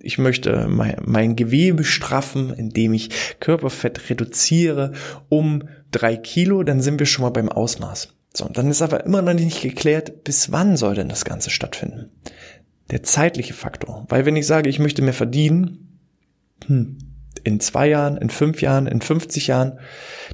ich 0.00 0.18
möchte 0.18 0.66
mein, 0.68 0.96
mein 1.06 1.36
Gewebe 1.36 1.84
straffen, 1.84 2.52
indem 2.52 2.92
ich 2.92 3.38
Körperfett 3.40 4.10
reduziere 4.10 4.92
um 5.28 5.62
drei 5.90 6.16
Kilo, 6.16 6.64
dann 6.64 6.82
sind 6.82 6.98
wir 6.98 7.06
schon 7.06 7.22
mal 7.22 7.30
beim 7.30 7.48
Ausmaß. 7.48 8.14
So, 8.34 8.48
dann 8.48 8.68
ist 8.68 8.82
aber 8.82 9.06
immer 9.06 9.22
noch 9.22 9.32
nicht 9.32 9.62
geklärt, 9.62 10.24
bis 10.24 10.52
wann 10.52 10.76
soll 10.76 10.96
denn 10.96 11.08
das 11.08 11.24
Ganze 11.24 11.50
stattfinden? 11.50 12.10
Der 12.90 13.02
zeitliche 13.02 13.54
Faktor. 13.54 14.04
Weil 14.10 14.26
wenn 14.26 14.36
ich 14.36 14.46
sage, 14.46 14.68
ich 14.68 14.80
möchte 14.80 15.00
mehr 15.00 15.14
verdienen, 15.14 15.83
hm, 16.68 16.98
in 17.42 17.60
zwei 17.60 17.88
Jahren, 17.88 18.16
in 18.16 18.30
fünf 18.30 18.62
Jahren, 18.62 18.86
in 18.86 19.00
50 19.00 19.48
Jahren, 19.48 19.78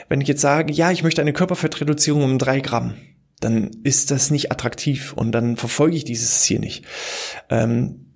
Wenn 0.10 0.20
ich 0.20 0.28
jetzt 0.28 0.42
sage, 0.42 0.74
ja, 0.74 0.92
ich 0.92 1.04
möchte 1.04 1.22
eine 1.22 1.34
Körperfettreduzierung 1.34 2.24
um 2.24 2.40
drei 2.40 2.60
Gramm, 2.60 2.96
dann 3.40 3.72
ist 3.84 4.12
das 4.12 4.32
nicht 4.32 4.52
attraktiv 4.52 5.14
und 5.14 5.32
dann 5.32 5.58
verfolge 5.58 5.96
ich 5.96 6.04
dieses 6.04 6.42
Ziel 6.42 6.60
nicht. 6.60 6.86
Ähm, 7.50 8.11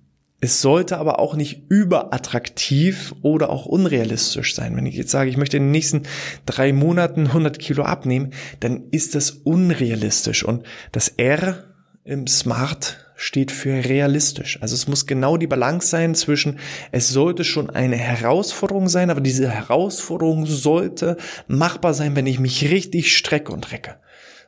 es 0.46 0.60
sollte 0.60 0.98
aber 0.98 1.18
auch 1.18 1.34
nicht 1.34 1.64
überattraktiv 1.70 3.12
oder 3.22 3.50
auch 3.50 3.66
unrealistisch 3.66 4.54
sein. 4.54 4.76
Wenn 4.76 4.86
ich 4.86 4.94
jetzt 4.94 5.10
sage, 5.10 5.28
ich 5.28 5.36
möchte 5.36 5.56
in 5.56 5.64
den 5.64 5.72
nächsten 5.72 6.04
drei 6.46 6.72
Monaten 6.72 7.26
100 7.26 7.58
Kilo 7.58 7.82
abnehmen, 7.82 8.30
dann 8.60 8.84
ist 8.92 9.16
das 9.16 9.30
unrealistisch. 9.30 10.44
Und 10.44 10.62
das 10.92 11.08
R 11.08 11.64
im 12.04 12.28
Smart 12.28 13.04
steht 13.16 13.50
für 13.50 13.84
realistisch. 13.84 14.62
Also 14.62 14.76
es 14.76 14.86
muss 14.86 15.06
genau 15.06 15.36
die 15.36 15.48
Balance 15.48 15.88
sein 15.88 16.14
zwischen, 16.14 16.60
es 16.92 17.08
sollte 17.08 17.42
schon 17.42 17.68
eine 17.68 17.96
Herausforderung 17.96 18.88
sein, 18.88 19.10
aber 19.10 19.20
diese 19.20 19.50
Herausforderung 19.50 20.46
sollte 20.46 21.16
machbar 21.48 21.92
sein, 21.92 22.14
wenn 22.14 22.26
ich 22.26 22.38
mich 22.38 22.70
richtig 22.70 23.16
strecke 23.16 23.50
und 23.50 23.72
recke. 23.72 23.96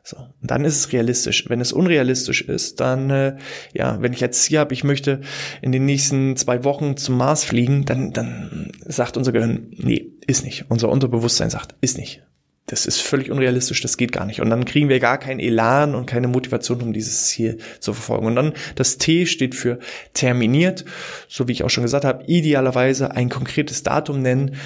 So, 0.03 0.17
und 0.17 0.51
dann 0.51 0.65
ist 0.65 0.77
es 0.77 0.93
realistisch. 0.93 1.49
Wenn 1.49 1.61
es 1.61 1.73
unrealistisch 1.73 2.43
ist, 2.43 2.81
dann, 2.81 3.11
äh, 3.11 3.37
ja, 3.75 4.01
wenn 4.01 4.13
ich 4.13 4.21
jetzt 4.21 4.43
Ziel 4.43 4.59
habe, 4.59 4.73
ich 4.73 4.85
möchte 4.85 5.21
in 5.61 5.73
den 5.73 5.85
nächsten 5.85 6.37
zwei 6.37 6.65
Wochen 6.65 6.97
zum 6.97 7.17
Mars 7.17 7.45
fliegen, 7.45 7.85
dann, 7.85 8.13
dann 8.13 8.73
sagt 8.87 9.17
unser 9.17 9.33
Gehirn, 9.33 9.69
nee, 9.77 10.13
ist 10.27 10.45
nicht. 10.45 10.65
Unser 10.69 10.89
Unterbewusstsein 10.89 11.51
sagt, 11.51 11.75
ist 11.81 11.99
nicht. 11.99 12.23
Das 12.69 12.85
ist 12.85 13.01
völlig 13.01 13.31
unrealistisch, 13.31 13.81
das 13.81 13.97
geht 13.97 14.13
gar 14.13 14.27
nicht. 14.27 14.43
Und 14.43 14.51
dann 14.51 14.67
kriegen 14.67 14.91
wir 14.91 15.01
gar 15.01 15.17
keinen 15.17 15.41
Elan 15.41 15.95
und 15.95 16.05
keine 16.05 16.29
Motivation, 16.29 16.83
um 16.83 16.93
dieses 16.93 17.27
Ziel 17.27 17.57
zu 17.81 17.95
verfolgen. 17.95 18.27
Und 18.27 18.37
dann 18.37 18.53
das 18.75 18.99
T 18.99 19.25
steht 19.25 19.55
für 19.55 19.79
terminiert, 20.13 20.85
so 21.29 21.49
wie 21.49 21.53
ich 21.53 21.65
auch 21.65 21.71
schon 21.71 21.85
gesagt 21.85 22.05
habe, 22.05 22.25
idealerweise 22.27 23.13
ein 23.13 23.31
konkretes 23.31 23.83
Datum 23.83 24.21
nennen 24.21 24.57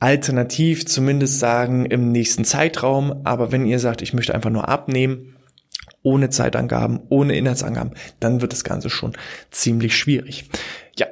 alternativ 0.00 0.86
zumindest 0.86 1.38
sagen 1.38 1.86
im 1.86 2.10
nächsten 2.10 2.44
Zeitraum. 2.44 3.20
Aber 3.24 3.52
wenn 3.52 3.66
ihr 3.66 3.78
sagt, 3.78 4.02
ich 4.02 4.12
möchte 4.12 4.34
einfach 4.34 4.50
nur 4.50 4.68
abnehmen, 4.68 5.36
ohne 6.02 6.30
Zeitangaben, 6.30 7.00
ohne 7.10 7.36
Inhaltsangaben, 7.36 7.94
dann 8.18 8.40
wird 8.40 8.52
das 8.52 8.64
Ganze 8.64 8.90
schon 8.90 9.12
ziemlich 9.50 9.96
schwierig. 9.96 10.46
Ja, 10.98 11.06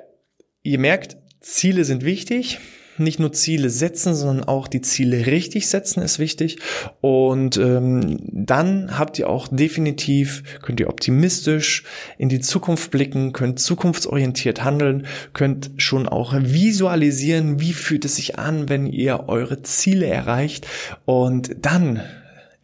ihr 0.62 0.78
merkt, 0.78 1.18
Ziele 1.40 1.84
sind 1.84 2.04
wichtig 2.04 2.58
nicht 2.98 3.20
nur 3.20 3.32
Ziele 3.32 3.70
setzen, 3.70 4.14
sondern 4.14 4.44
auch 4.44 4.68
die 4.68 4.80
Ziele 4.80 5.26
richtig 5.26 5.68
setzen 5.68 6.02
ist 6.02 6.18
wichtig. 6.18 6.58
Und 7.00 7.56
ähm, 7.56 8.18
dann 8.30 8.98
habt 8.98 9.18
ihr 9.18 9.28
auch 9.28 9.48
definitiv, 9.48 10.42
könnt 10.62 10.80
ihr 10.80 10.88
optimistisch 10.88 11.84
in 12.18 12.28
die 12.28 12.40
Zukunft 12.40 12.90
blicken, 12.90 13.32
könnt 13.32 13.60
zukunftsorientiert 13.60 14.64
handeln, 14.64 15.06
könnt 15.32 15.70
schon 15.76 16.08
auch 16.08 16.34
visualisieren, 16.36 17.60
wie 17.60 17.72
fühlt 17.72 18.04
es 18.04 18.16
sich 18.16 18.38
an, 18.38 18.68
wenn 18.68 18.86
ihr 18.86 19.28
eure 19.28 19.62
Ziele 19.62 20.06
erreicht. 20.06 20.66
Und 21.04 21.56
dann 21.62 22.02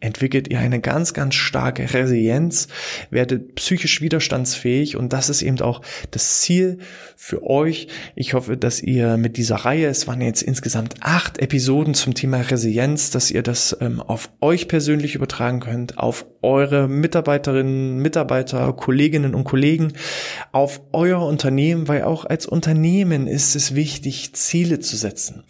entwickelt 0.05 0.49
ihr 0.49 0.59
eine 0.59 0.79
ganz, 0.79 1.13
ganz 1.13 1.35
starke 1.35 1.93
Resilienz, 1.93 2.67
werdet 3.09 3.55
psychisch 3.55 4.01
widerstandsfähig 4.01 4.95
und 4.95 5.11
das 5.11 5.29
ist 5.29 5.41
eben 5.41 5.59
auch 5.61 5.81
das 6.11 6.41
Ziel 6.41 6.77
für 7.15 7.43
euch. 7.43 7.87
Ich 8.15 8.33
hoffe, 8.33 8.57
dass 8.57 8.81
ihr 8.81 9.17
mit 9.17 9.37
dieser 9.37 9.57
Reihe, 9.57 9.87
es 9.87 10.07
waren 10.07 10.21
jetzt 10.21 10.43
insgesamt 10.43 10.95
acht 11.01 11.39
Episoden 11.39 11.93
zum 11.93 12.13
Thema 12.13 12.41
Resilienz, 12.41 13.09
dass 13.09 13.31
ihr 13.31 13.41
das 13.41 13.75
ähm, 13.81 13.99
auf 13.99 14.29
euch 14.41 14.67
persönlich 14.67 15.15
übertragen 15.15 15.59
könnt, 15.59 15.97
auf 15.97 16.25
eure 16.41 16.87
Mitarbeiterinnen, 16.87 17.97
Mitarbeiter, 17.97 18.71
Kolleginnen 18.73 19.33
und 19.33 19.43
Kollegen, 19.43 19.93
auf 20.51 20.81
euer 20.93 21.25
Unternehmen, 21.25 21.87
weil 21.87 22.03
auch 22.03 22.25
als 22.25 22.45
Unternehmen 22.45 23.27
ist 23.27 23.55
es 23.55 23.75
wichtig, 23.75 24.33
Ziele 24.33 24.79
zu 24.79 24.95
setzen 24.95 25.43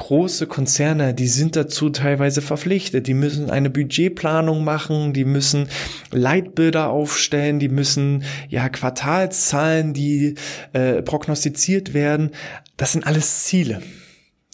große 0.00 0.46
Konzerne, 0.46 1.12
die 1.12 1.28
sind 1.28 1.56
dazu 1.56 1.90
teilweise 1.90 2.40
verpflichtet. 2.40 3.06
Die 3.06 3.14
müssen 3.14 3.50
eine 3.50 3.68
Budgetplanung 3.68 4.64
machen, 4.64 5.12
die 5.12 5.26
müssen 5.26 5.68
Leitbilder 6.10 6.88
aufstellen, 6.88 7.58
die 7.58 7.68
müssen 7.68 8.24
ja 8.48 8.70
Quartalszahlen, 8.70 9.92
die 9.92 10.36
äh, 10.72 11.02
prognostiziert 11.02 11.92
werden. 11.92 12.30
Das 12.78 12.92
sind 12.92 13.06
alles 13.06 13.44
Ziele. 13.44 13.82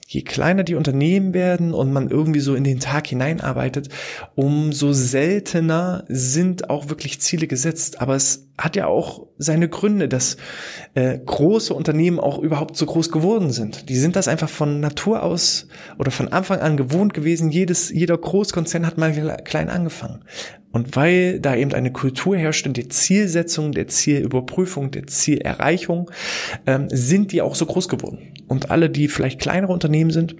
je 0.08 0.22
kleiner 0.22 0.64
die 0.64 0.74
Unternehmen 0.74 1.32
werden 1.32 1.72
und 1.72 1.92
man 1.92 2.10
irgendwie 2.10 2.40
so 2.40 2.56
in 2.56 2.64
den 2.64 2.80
Tag 2.80 3.06
hineinarbeitet, 3.06 3.88
umso 4.34 4.92
seltener 4.92 6.04
sind 6.08 6.70
auch 6.70 6.88
wirklich 6.88 7.20
Ziele 7.20 7.46
gesetzt. 7.46 8.00
Aber 8.00 8.16
es 8.16 8.45
hat 8.58 8.74
ja 8.74 8.86
auch 8.86 9.26
seine 9.36 9.68
Gründe, 9.68 10.08
dass 10.08 10.38
äh, 10.94 11.18
große 11.18 11.74
Unternehmen 11.74 12.18
auch 12.18 12.38
überhaupt 12.38 12.76
so 12.76 12.86
groß 12.86 13.10
geworden 13.10 13.50
sind. 13.50 13.88
Die 13.88 13.96
sind 13.96 14.16
das 14.16 14.28
einfach 14.28 14.48
von 14.48 14.80
Natur 14.80 15.22
aus 15.22 15.68
oder 15.98 16.10
von 16.10 16.28
Anfang 16.28 16.60
an 16.60 16.76
gewohnt 16.76 17.12
gewesen. 17.12 17.50
Jedes, 17.50 17.90
jeder 17.90 18.16
Großkonzern 18.16 18.86
hat 18.86 18.96
mal 18.96 19.12
klein 19.44 19.68
angefangen. 19.68 20.24
Und 20.72 20.96
weil 20.96 21.40
da 21.40 21.54
eben 21.54 21.72
eine 21.74 21.92
Kultur 21.92 22.36
herrscht 22.36 22.66
der 22.66 22.88
Zielsetzung, 22.88 23.72
der 23.72 23.88
Zielüberprüfung, 23.88 24.90
der 24.90 25.06
Zielerreichung, 25.06 26.10
ähm, 26.66 26.88
sind 26.90 27.32
die 27.32 27.42
auch 27.42 27.54
so 27.54 27.66
groß 27.66 27.88
geworden. 27.88 28.34
Und 28.48 28.70
alle, 28.70 28.90
die 28.90 29.08
vielleicht 29.08 29.40
kleinere 29.40 29.72
Unternehmen 29.72 30.10
sind, 30.10 30.36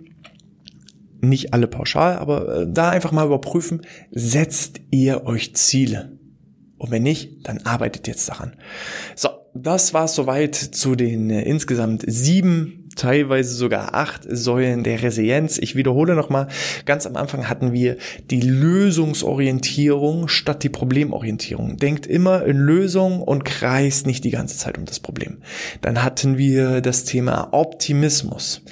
nicht 1.20 1.54
alle 1.54 1.66
pauschal, 1.66 2.16
aber 2.16 2.62
äh, 2.62 2.66
da 2.68 2.90
einfach 2.90 3.12
mal 3.12 3.26
überprüfen, 3.26 3.82
setzt 4.10 4.80
ihr 4.90 5.24
euch 5.24 5.54
Ziele? 5.54 6.15
Und 6.78 6.90
wenn 6.90 7.02
nicht, 7.02 7.48
dann 7.48 7.58
arbeitet 7.58 8.06
jetzt 8.06 8.28
daran. 8.28 8.54
So, 9.14 9.30
das 9.54 9.94
war 9.94 10.08
soweit 10.08 10.54
zu 10.54 10.94
den 10.94 11.30
äh, 11.30 11.42
insgesamt 11.42 12.04
sieben, 12.06 12.88
teilweise 12.96 13.54
sogar 13.54 13.94
acht 13.94 14.22
Säulen 14.28 14.82
der 14.82 15.02
Resilienz. 15.02 15.58
Ich 15.58 15.76
wiederhole 15.76 16.14
nochmal, 16.14 16.48
ganz 16.84 17.06
am 17.06 17.16
Anfang 17.16 17.48
hatten 17.48 17.72
wir 17.72 17.96
die 18.30 18.40
Lösungsorientierung 18.40 20.28
statt 20.28 20.62
die 20.62 20.68
Problemorientierung. 20.68 21.76
Denkt 21.76 22.06
immer 22.06 22.44
in 22.44 22.58
Lösung 22.58 23.20
und 23.20 23.44
kreist 23.44 24.06
nicht 24.06 24.24
die 24.24 24.30
ganze 24.30 24.56
Zeit 24.56 24.78
um 24.78 24.86
das 24.86 25.00
Problem. 25.00 25.38
Dann 25.82 26.02
hatten 26.02 26.38
wir 26.38 26.80
das 26.80 27.04
Thema 27.04 27.48
Optimismus. 27.52 28.62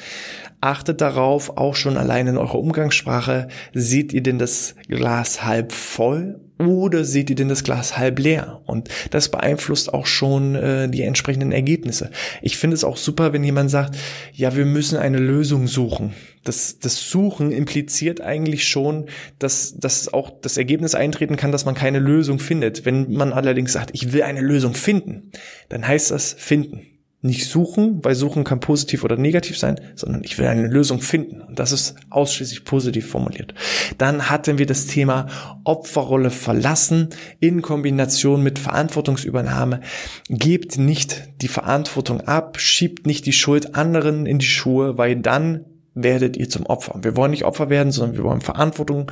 Achtet 0.61 1.02
darauf, 1.02 1.58
auch 1.58 1.75
schon 1.75 1.99
allein 1.99 2.26
in 2.26 2.38
eurer 2.38 2.58
Umgangssprache, 2.58 3.49
seht 3.75 4.14
ihr 4.14 4.23
denn 4.23 4.38
das 4.38 4.75
Glas 4.88 5.44
halb 5.44 5.73
voll 5.73 6.40
oder 6.58 7.04
seht 7.04 7.30
ihr 7.30 7.37
denn 7.37 7.49
das 7.49 7.64
Glas 7.64 7.96
halb 7.96 8.18
leer? 8.18 8.61
Und 8.66 8.88
das 9.11 9.28
beeinflusst 9.28 9.92
auch 9.92 10.06
schon 10.06 10.54
äh, 10.54 10.88
die 10.88 11.02
entsprechenden 11.02 11.52
Ergebnisse. 11.52 12.11
Ich 12.42 12.56
finde 12.56 12.75
es 12.75 12.84
auch 12.84 12.96
super, 12.96 13.32
wenn 13.32 13.42
jemand 13.42 13.70
sagt, 13.70 13.96
ja, 14.32 14.54
wir 14.54 14.64
müssen 14.64 14.99
eine 14.99 15.18
Lösung 15.18 15.66
suchen. 15.66 16.14
Das, 16.44 16.78
das 16.78 17.11
Suchen 17.11 17.50
impliziert 17.50 18.20
eigentlich 18.20 18.68
schon, 18.68 19.06
dass, 19.38 19.76
dass 19.78 20.12
auch 20.12 20.30
das 20.42 20.56
Ergebnis 20.56 20.94
eintreten 20.94 21.37
kann, 21.37 21.52
dass 21.52 21.64
man 21.64 21.75
keine 21.75 21.99
Lösung 21.99 22.38
findet. 22.38 22.84
Wenn 22.84 23.12
man 23.12 23.32
allerdings 23.32 23.73
sagt, 23.73 23.90
ich 23.92 24.12
will 24.12 24.23
eine 24.23 24.40
Lösung 24.40 24.75
finden, 24.75 25.30
dann 25.70 25.87
heißt 25.87 26.11
das 26.11 26.34
finden 26.38 26.93
nicht 27.25 27.49
suchen, 27.49 28.04
weil 28.04 28.14
suchen 28.14 28.45
kann 28.45 28.61
positiv 28.61 29.02
oder 29.02 29.16
negativ 29.16 29.59
sein, 29.59 29.81
sondern 29.95 30.23
ich 30.25 30.38
will 30.38 30.47
eine 30.47 30.69
Lösung 30.69 31.00
finden. 31.00 31.40
Und 31.40 31.59
das 31.59 31.73
ist 31.73 31.95
ausschließlich 32.11 32.64
positiv 32.64 33.09
formuliert. 33.09 33.54
Dann 33.97 34.28
hatten 34.28 34.59
wir 34.59 34.66
das 34.66 34.87
Thema 34.87 35.26
Opferrolle 35.64 36.31
verlassen 36.31 37.09
in 37.40 37.62
Kombination 37.62 38.43
mit 38.43 38.59
Verantwortungsübernahme. 38.59 39.81
Gebt 40.28 40.76
nicht 40.76 41.31
die 41.40 41.49
Verantwortung 41.49 42.21
ab, 42.21 42.61
schiebt 42.61 43.07
nicht 43.07 43.25
die 43.25 43.33
Schuld 43.33 43.75
anderen 43.75 44.26
in 44.26 44.38
die 44.38 44.47
Schuhe, 44.47 44.99
weil 44.99 45.16
dann 45.16 45.64
werdet 45.95 46.37
ihr 46.37 46.50
zum 46.50 46.66
Opfer. 46.66 46.99
Wir 47.02 47.16
wollen 47.16 47.31
nicht 47.31 47.45
Opfer 47.45 47.71
werden, 47.71 47.90
sondern 47.90 48.19
wir 48.19 48.25
wollen 48.25 48.43
Verantwortung 48.43 49.11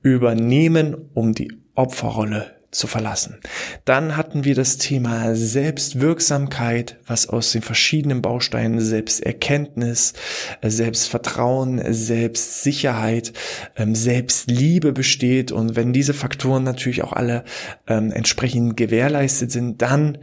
übernehmen, 0.00 0.96
um 1.12 1.34
die 1.34 1.52
Opferrolle 1.74 2.61
zu 2.72 2.86
verlassen. 2.86 3.38
Dann 3.84 4.16
hatten 4.16 4.44
wir 4.44 4.54
das 4.54 4.78
Thema 4.78 5.36
Selbstwirksamkeit, 5.36 6.96
was 7.06 7.28
aus 7.28 7.52
den 7.52 7.62
verschiedenen 7.62 8.22
Bausteinen 8.22 8.80
Selbsterkenntnis, 8.80 10.14
Selbstvertrauen, 10.62 11.82
Selbstsicherheit, 11.92 13.34
ähm, 13.76 13.94
Selbstliebe 13.94 14.92
besteht. 14.92 15.52
Und 15.52 15.76
wenn 15.76 15.92
diese 15.92 16.14
Faktoren 16.14 16.64
natürlich 16.64 17.04
auch 17.04 17.12
alle 17.12 17.44
ähm, 17.86 18.10
entsprechend 18.10 18.76
gewährleistet 18.76 19.52
sind, 19.52 19.82
dann 19.82 20.18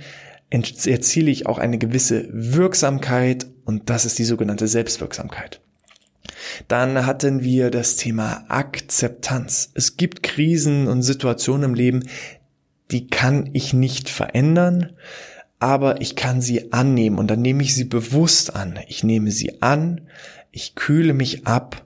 erziele 0.49 1.29
ich 1.29 1.45
auch 1.45 1.59
eine 1.59 1.77
gewisse 1.77 2.27
Wirksamkeit 2.31 3.45
und 3.65 3.91
das 3.91 4.05
ist 4.05 4.17
die 4.17 4.23
sogenannte 4.23 4.67
Selbstwirksamkeit. 4.67 5.61
Dann 6.67 7.05
hatten 7.05 7.43
wir 7.43 7.69
das 7.69 7.95
Thema 7.95 8.45
Akzeptanz. 8.47 9.71
Es 9.75 9.97
gibt 9.97 10.23
Krisen 10.23 10.87
und 10.87 11.03
Situationen 11.03 11.63
im 11.63 11.73
Leben, 11.75 12.03
die 12.91 13.07
kann 13.07 13.49
ich 13.53 13.73
nicht 13.73 14.09
verändern, 14.09 14.93
aber 15.59 16.01
ich 16.01 16.15
kann 16.15 16.41
sie 16.41 16.71
annehmen 16.71 17.17
und 17.17 17.29
dann 17.29 17.41
nehme 17.41 17.63
ich 17.63 17.75
sie 17.75 17.85
bewusst 17.85 18.55
an. 18.55 18.79
Ich 18.87 19.03
nehme 19.03 19.31
sie 19.31 19.61
an, 19.61 20.01
ich 20.51 20.75
kühle 20.75 21.13
mich 21.13 21.45
ab, 21.45 21.85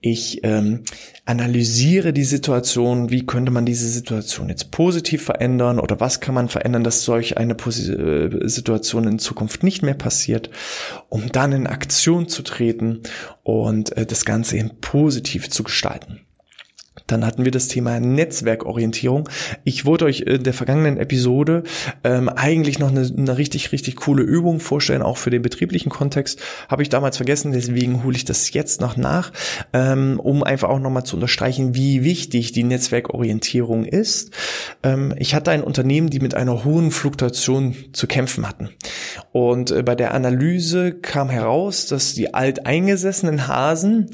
ich 0.00 0.44
ähm, 0.44 0.82
analysiere 1.24 2.12
die 2.12 2.24
Situation, 2.24 3.08
wie 3.08 3.24
könnte 3.24 3.50
man 3.50 3.64
diese 3.64 3.88
Situation 3.88 4.50
jetzt 4.50 4.70
positiv 4.70 5.24
verändern 5.24 5.78
oder 5.78 5.98
was 5.98 6.20
kann 6.20 6.34
man 6.34 6.50
verändern, 6.50 6.84
dass 6.84 7.04
solch 7.04 7.38
eine 7.38 7.54
Posi 7.54 7.90
äh, 7.90 8.46
Situation 8.46 9.08
in 9.08 9.18
Zukunft 9.18 9.62
nicht 9.62 9.82
mehr 9.82 9.94
passiert, 9.94 10.50
um 11.08 11.32
dann 11.32 11.52
in 11.52 11.66
Aktion 11.66 12.28
zu 12.28 12.42
treten 12.42 13.00
und 13.42 13.96
äh, 13.96 14.04
das 14.04 14.26
Ganze 14.26 14.58
eben 14.58 14.72
positiv 14.82 15.48
zu 15.48 15.62
gestalten. 15.62 16.20
Dann 17.06 17.26
hatten 17.26 17.44
wir 17.44 17.52
das 17.52 17.68
Thema 17.68 18.00
Netzwerkorientierung. 18.00 19.28
Ich 19.64 19.84
wollte 19.84 20.06
euch 20.06 20.20
in 20.20 20.42
der 20.42 20.54
vergangenen 20.54 20.96
Episode 20.96 21.64
ähm, 22.02 22.28
eigentlich 22.30 22.78
noch 22.78 22.88
eine, 22.88 23.06
eine 23.16 23.36
richtig, 23.36 23.72
richtig 23.72 23.96
coole 23.96 24.22
Übung 24.22 24.58
vorstellen, 24.58 25.02
auch 25.02 25.18
für 25.18 25.30
den 25.30 25.42
betrieblichen 25.42 25.90
Kontext. 25.90 26.40
Habe 26.68 26.82
ich 26.82 26.88
damals 26.88 27.16
vergessen, 27.16 27.52
deswegen 27.52 28.04
hole 28.04 28.16
ich 28.16 28.24
das 28.24 28.52
jetzt 28.52 28.80
noch 28.80 28.96
nach, 28.96 29.32
ähm, 29.72 30.18
um 30.18 30.42
einfach 30.42 30.70
auch 30.70 30.80
nochmal 30.80 31.04
zu 31.04 31.16
unterstreichen, 31.16 31.74
wie 31.74 32.04
wichtig 32.04 32.52
die 32.52 32.64
Netzwerkorientierung 32.64 33.84
ist. 33.84 34.30
Ähm, 34.82 35.14
ich 35.18 35.34
hatte 35.34 35.50
ein 35.50 35.62
Unternehmen, 35.62 36.08
die 36.08 36.20
mit 36.20 36.34
einer 36.34 36.64
hohen 36.64 36.90
Fluktuation 36.90 37.74
zu 37.92 38.06
kämpfen 38.06 38.48
hatten. 38.48 38.70
Und 39.34 39.72
äh, 39.72 39.82
bei 39.82 39.96
der 39.96 40.14
Analyse 40.14 40.92
kam 40.92 41.28
heraus, 41.28 41.88
dass 41.88 42.14
die 42.14 42.34
alteingesessenen 42.34 43.48
Hasen 43.48 44.08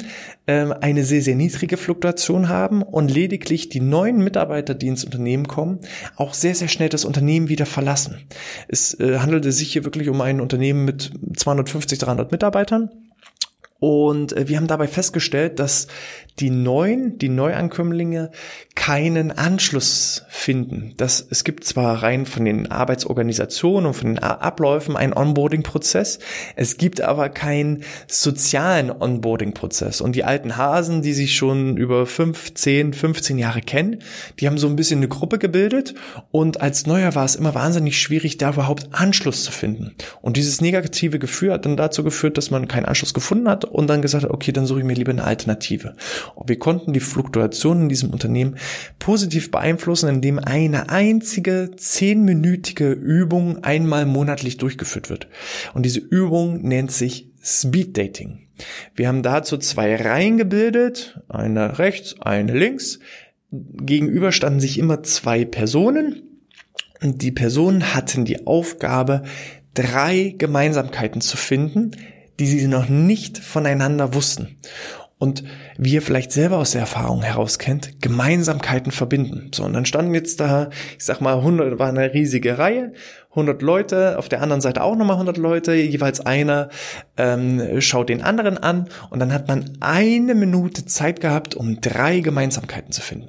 ähm, 0.46 0.72
eine 0.72 1.04
sehr, 1.04 1.20
sehr 1.20 1.34
niedrige 1.34 1.76
Fluktuation 1.76 2.48
haben 2.48 2.80
und 2.80 3.10
lediglich 3.10 3.68
die 3.68 3.82
neuen 3.82 4.24
Mitarbeiter, 4.24 4.74
die 4.74 4.88
ins 4.88 5.04
Unternehmen 5.04 5.46
kommen, 5.46 5.80
auch 6.16 6.32
sehr, 6.32 6.54
sehr 6.54 6.68
schnell 6.68 6.88
das 6.88 7.04
Unternehmen 7.04 7.50
wieder 7.50 7.66
verlassen. 7.66 8.16
Es 8.66 8.98
äh, 8.98 9.18
handelte 9.18 9.52
sich 9.52 9.70
hier 9.74 9.84
wirklich 9.84 10.08
um 10.08 10.22
ein 10.22 10.40
Unternehmen 10.40 10.86
mit 10.86 11.12
250, 11.36 11.98
300 11.98 12.32
Mitarbeitern. 12.32 12.88
Und 13.78 14.34
äh, 14.34 14.48
wir 14.48 14.56
haben 14.56 14.68
dabei 14.68 14.88
festgestellt, 14.88 15.58
dass 15.58 15.86
die 16.38 16.50
neuen, 16.50 17.18
die 17.18 17.28
Neuankömmlinge 17.28 18.30
keinen 18.74 19.30
Anschluss 19.30 20.24
finden. 20.28 20.94
Das, 20.96 21.26
es 21.28 21.44
gibt 21.44 21.64
zwar 21.64 22.02
rein 22.02 22.24
von 22.24 22.44
den 22.44 22.70
Arbeitsorganisationen 22.70 23.86
und 23.86 23.94
von 23.94 24.14
den 24.14 24.18
Abläufen 24.18 24.96
einen 24.96 25.12
Onboarding-Prozess, 25.12 26.18
es 26.56 26.78
gibt 26.78 27.00
aber 27.00 27.28
keinen 27.28 27.84
sozialen 28.06 28.90
Onboarding-Prozess. 28.90 30.00
Und 30.00 30.16
die 30.16 30.24
alten 30.24 30.56
Hasen, 30.56 31.02
die 31.02 31.12
sich 31.12 31.36
schon 31.36 31.76
über 31.76 32.06
15, 32.06 32.94
15 32.94 33.38
Jahre 33.38 33.60
kennen, 33.60 33.98
die 34.38 34.46
haben 34.46 34.58
so 34.58 34.66
ein 34.66 34.76
bisschen 34.76 35.00
eine 35.00 35.08
Gruppe 35.08 35.38
gebildet 35.38 35.94
und 36.30 36.60
als 36.62 36.86
Neuer 36.86 37.14
war 37.14 37.24
es 37.24 37.36
immer 37.36 37.54
wahnsinnig 37.54 37.98
schwierig, 38.00 38.38
da 38.38 38.50
überhaupt 38.50 38.88
Anschluss 38.92 39.44
zu 39.44 39.52
finden. 39.52 39.94
Und 40.22 40.36
dieses 40.36 40.60
negative 40.60 41.18
Gefühl 41.18 41.52
hat 41.52 41.66
dann 41.66 41.76
dazu 41.76 42.02
geführt, 42.02 42.38
dass 42.38 42.50
man 42.50 42.68
keinen 42.68 42.86
Anschluss 42.86 43.14
gefunden 43.14 43.48
hat 43.48 43.64
und 43.64 43.88
dann 43.88 44.00
gesagt 44.00 44.24
hat, 44.24 44.30
okay, 44.30 44.52
dann 44.52 44.66
suche 44.66 44.80
ich 44.80 44.84
mir 44.86 44.94
lieber 44.94 45.12
eine 45.12 45.24
Alternative. 45.24 45.94
Und 46.34 46.48
wir 46.48 46.58
konnten 46.58 46.92
die 46.92 47.00
Fluktuation 47.00 47.82
in 47.82 47.88
diesem 47.88 48.10
Unternehmen 48.10 48.56
positiv 48.98 49.50
beeinflussen, 49.50 50.08
indem 50.08 50.38
eine 50.38 50.90
einzige 50.90 51.70
zehnminütige 51.76 52.90
Übung 52.90 53.64
einmal 53.64 54.06
monatlich 54.06 54.56
durchgeführt 54.56 55.10
wird. 55.10 55.28
Und 55.74 55.84
diese 55.84 56.00
Übung 56.00 56.62
nennt 56.62 56.92
sich 56.92 57.30
Speed 57.42 57.96
Dating. 57.96 58.46
Wir 58.94 59.08
haben 59.08 59.22
dazu 59.22 59.56
zwei 59.56 59.96
Reihen 59.96 60.36
gebildet, 60.36 61.20
eine 61.28 61.78
rechts, 61.78 62.16
eine 62.20 62.52
links. 62.52 62.98
Gegenüber 63.50 64.32
standen 64.32 64.60
sich 64.60 64.78
immer 64.78 65.02
zwei 65.02 65.44
Personen. 65.44 66.22
Und 67.02 67.22
die 67.22 67.32
Personen 67.32 67.94
hatten 67.94 68.24
die 68.24 68.46
Aufgabe, 68.46 69.22
drei 69.74 70.34
Gemeinsamkeiten 70.36 71.20
zu 71.20 71.36
finden, 71.36 71.92
die 72.38 72.46
sie 72.46 72.66
noch 72.66 72.88
nicht 72.88 73.38
voneinander 73.38 74.14
wussten 74.14 74.58
und 75.20 75.44
wie 75.76 75.92
ihr 75.92 76.02
vielleicht 76.02 76.32
selber 76.32 76.56
aus 76.56 76.70
der 76.70 76.80
Erfahrung 76.80 77.22
heraus 77.22 77.58
kennt, 77.58 78.00
Gemeinsamkeiten 78.00 78.90
verbinden. 78.90 79.50
So, 79.54 79.64
und 79.64 79.74
dann 79.74 79.84
standen 79.84 80.14
jetzt 80.14 80.40
da, 80.40 80.70
ich 80.96 81.04
sag 81.04 81.20
mal, 81.20 81.36
100, 81.36 81.78
war 81.78 81.90
eine 81.90 82.14
riesige 82.14 82.56
Reihe, 82.56 82.94
100 83.28 83.60
Leute, 83.60 84.18
auf 84.18 84.30
der 84.30 84.40
anderen 84.40 84.62
Seite 84.62 84.82
auch 84.82 84.96
nochmal 84.96 85.16
100 85.16 85.36
Leute, 85.36 85.74
jeweils 85.74 86.20
einer 86.20 86.70
ähm, 87.18 87.82
schaut 87.82 88.08
den 88.08 88.22
anderen 88.22 88.56
an 88.56 88.88
und 89.10 89.18
dann 89.20 89.34
hat 89.34 89.46
man 89.46 89.76
eine 89.80 90.34
Minute 90.34 90.86
Zeit 90.86 91.20
gehabt, 91.20 91.54
um 91.54 91.82
drei 91.82 92.20
Gemeinsamkeiten 92.20 92.90
zu 92.90 93.02
finden. 93.02 93.28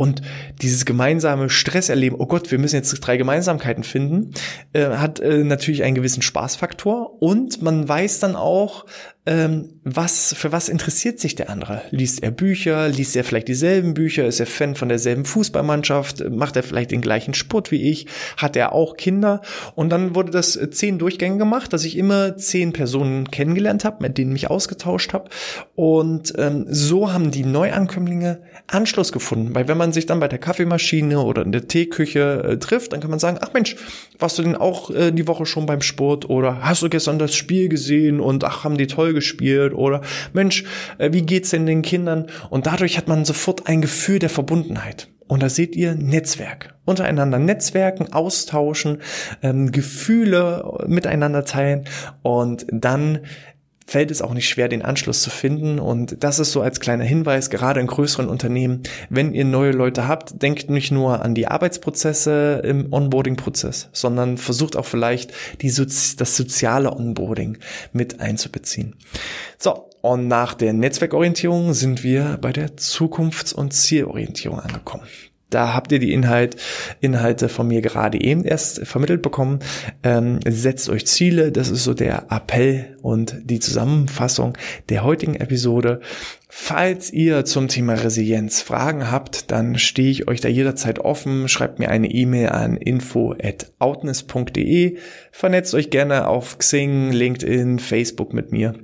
Und 0.00 0.22
dieses 0.62 0.86
gemeinsame 0.86 1.50
Stresserleben, 1.50 2.18
oh 2.18 2.24
Gott, 2.24 2.50
wir 2.50 2.58
müssen 2.58 2.76
jetzt 2.76 2.90
drei 3.00 3.18
Gemeinsamkeiten 3.18 3.84
finden, 3.84 4.32
äh, 4.72 4.86
hat 4.86 5.20
äh, 5.20 5.44
natürlich 5.44 5.82
einen 5.82 5.94
gewissen 5.94 6.22
Spaßfaktor 6.22 7.20
und 7.20 7.60
man 7.60 7.86
weiß 7.86 8.18
dann 8.20 8.34
auch, 8.34 8.86
ähm, 9.30 9.80
was, 9.84 10.34
für 10.36 10.50
was 10.50 10.68
interessiert 10.68 11.20
sich 11.20 11.36
der 11.36 11.50
andere? 11.50 11.82
Liest 11.90 12.24
er 12.24 12.32
Bücher? 12.32 12.88
Liest 12.88 13.14
er 13.14 13.22
vielleicht 13.22 13.46
dieselben 13.46 13.94
Bücher? 13.94 14.26
Ist 14.26 14.40
er 14.40 14.46
Fan 14.46 14.74
von 14.74 14.88
derselben 14.88 15.24
Fußballmannschaft? 15.24 16.28
Macht 16.30 16.56
er 16.56 16.64
vielleicht 16.64 16.90
den 16.90 17.00
gleichen 17.00 17.32
Sport 17.32 17.70
wie 17.70 17.88
ich? 17.90 18.08
Hat 18.36 18.56
er 18.56 18.72
auch 18.72 18.96
Kinder? 18.96 19.40
Und 19.76 19.90
dann 19.90 20.16
wurde 20.16 20.32
das 20.32 20.56
äh, 20.56 20.68
zehn 20.70 20.98
Durchgänge 20.98 21.38
gemacht, 21.38 21.72
dass 21.72 21.84
ich 21.84 21.96
immer 21.96 22.36
zehn 22.38 22.72
Personen 22.72 23.30
kennengelernt 23.30 23.84
habe, 23.84 24.02
mit 24.02 24.18
denen 24.18 24.32
mich 24.32 24.50
ausgetauscht 24.50 25.12
habe. 25.12 25.30
Und 25.76 26.32
ähm, 26.36 26.66
so 26.68 27.12
haben 27.12 27.30
die 27.30 27.44
Neuankömmlinge 27.44 28.42
Anschluss 28.66 29.12
gefunden. 29.12 29.54
Weil 29.54 29.68
wenn 29.68 29.78
man 29.78 29.92
sich 29.92 30.06
dann 30.06 30.18
bei 30.18 30.26
der 30.26 30.40
Kaffeemaschine 30.40 31.20
oder 31.20 31.42
in 31.42 31.52
der 31.52 31.68
Teeküche 31.68 32.42
äh, 32.42 32.58
trifft, 32.58 32.92
dann 32.92 33.00
kann 33.00 33.10
man 33.10 33.20
sagen, 33.20 33.38
ach 33.40 33.52
Mensch, 33.52 33.76
warst 34.18 34.38
du 34.38 34.42
denn 34.42 34.56
auch 34.56 34.90
äh, 34.90 35.12
die 35.12 35.28
Woche 35.28 35.46
schon 35.46 35.66
beim 35.66 35.82
Sport? 35.82 36.28
Oder 36.28 36.62
hast 36.62 36.82
du 36.82 36.88
gestern 36.88 37.20
das 37.20 37.36
Spiel 37.36 37.68
gesehen 37.68 38.18
und 38.18 38.42
ach, 38.42 38.64
haben 38.64 38.76
die 38.76 38.88
toll 38.88 39.19
gespielt? 39.20 39.74
Oder 39.74 40.02
Mensch, 40.32 40.64
äh, 40.98 41.12
wie 41.12 41.22
geht's 41.22 41.50
denn 41.50 41.66
den 41.66 41.82
Kindern? 41.82 42.26
Und 42.50 42.66
dadurch 42.66 42.96
hat 42.96 43.08
man 43.08 43.24
sofort 43.24 43.66
ein 43.66 43.80
Gefühl 43.80 44.18
der 44.18 44.30
Verbundenheit. 44.30 45.08
Und 45.28 45.44
da 45.44 45.48
seht 45.48 45.76
ihr 45.76 45.94
Netzwerk. 45.94 46.74
Untereinander 46.84 47.38
Netzwerken, 47.38 48.12
austauschen, 48.12 48.98
ähm, 49.42 49.70
Gefühle 49.70 50.78
miteinander 50.88 51.44
teilen 51.44 51.84
und 52.22 52.66
dann 52.72 53.20
fällt 53.90 54.12
es 54.12 54.22
auch 54.22 54.34
nicht 54.34 54.48
schwer, 54.48 54.68
den 54.68 54.82
Anschluss 54.82 55.20
zu 55.20 55.30
finden. 55.30 55.80
Und 55.80 56.22
das 56.22 56.38
ist 56.38 56.52
so 56.52 56.62
als 56.62 56.78
kleiner 56.78 57.02
Hinweis, 57.02 57.50
gerade 57.50 57.80
in 57.80 57.88
größeren 57.88 58.28
Unternehmen, 58.28 58.84
wenn 59.08 59.34
ihr 59.34 59.44
neue 59.44 59.72
Leute 59.72 60.06
habt, 60.06 60.40
denkt 60.40 60.70
nicht 60.70 60.92
nur 60.92 61.22
an 61.22 61.34
die 61.34 61.48
Arbeitsprozesse 61.48 62.62
im 62.64 62.92
Onboarding-Prozess, 62.92 63.88
sondern 63.92 64.38
versucht 64.38 64.76
auch 64.76 64.86
vielleicht 64.86 65.32
die 65.60 65.70
Sozi 65.70 66.16
das 66.16 66.36
soziale 66.36 66.92
Onboarding 66.92 67.58
mit 67.92 68.20
einzubeziehen. 68.20 68.94
So, 69.58 69.90
und 70.02 70.28
nach 70.28 70.54
der 70.54 70.72
Netzwerkorientierung 70.72 71.74
sind 71.74 72.04
wir 72.04 72.38
bei 72.40 72.52
der 72.52 72.76
Zukunfts- 72.76 73.52
und 73.52 73.72
Zielorientierung 73.72 74.60
angekommen. 74.60 75.06
Da 75.50 75.74
habt 75.74 75.92
ihr 75.92 75.98
die 75.98 76.12
Inhalt, 76.12 76.56
Inhalte 77.00 77.48
von 77.48 77.68
mir 77.68 77.82
gerade 77.82 78.20
eben 78.20 78.44
erst 78.44 78.86
vermittelt 78.86 79.22
bekommen. 79.22 79.58
Ähm, 80.02 80.40
setzt 80.48 80.88
euch 80.88 81.06
Ziele, 81.06 81.52
das 81.52 81.70
ist 81.70 81.84
so 81.84 81.92
der 81.92 82.26
Appell 82.30 82.96
und 83.02 83.36
die 83.44 83.60
Zusammenfassung 83.60 84.56
der 84.88 85.04
heutigen 85.04 85.34
Episode. 85.34 86.00
Falls 86.48 87.12
ihr 87.12 87.44
zum 87.44 87.68
Thema 87.68 87.92
Resilienz 87.94 88.60
Fragen 88.60 89.08
habt, 89.10 89.50
dann 89.52 89.78
stehe 89.78 90.10
ich 90.10 90.28
euch 90.28 90.40
da 90.40 90.48
jederzeit 90.48 90.98
offen. 90.98 91.48
Schreibt 91.48 91.78
mir 91.78 91.90
eine 91.90 92.10
E-Mail 92.10 92.48
an 92.48 92.76
info@outness.de. 92.76 94.96
Vernetzt 95.30 95.74
euch 95.74 95.90
gerne 95.90 96.26
auf 96.26 96.58
Xing, 96.58 97.12
LinkedIn, 97.12 97.78
Facebook 97.78 98.32
mit 98.32 98.50
mir 98.50 98.74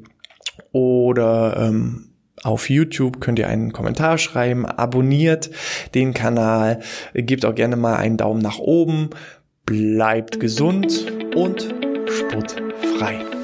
oder 0.72 1.57
ähm, 1.59 2.15
auf 2.47 2.71
YouTube 2.71 3.21
könnt 3.21 3.39
ihr 3.39 3.49
einen 3.49 3.73
Kommentar 3.73 4.19
schreiben, 4.19 4.67
abonniert 4.67 5.51
den 5.95 6.15
Kanal, 6.15 6.81
gebt 7.15 7.45
auch 7.45 7.55
gerne 7.55 7.77
mal 7.77 7.97
einen 7.97 8.17
Daumen 8.17 8.41
nach 8.41 8.59
oben, 8.59 9.11
bleibt 9.65 10.39
gesund 10.39 11.07
und 11.35 11.75
sportfrei. 12.09 13.36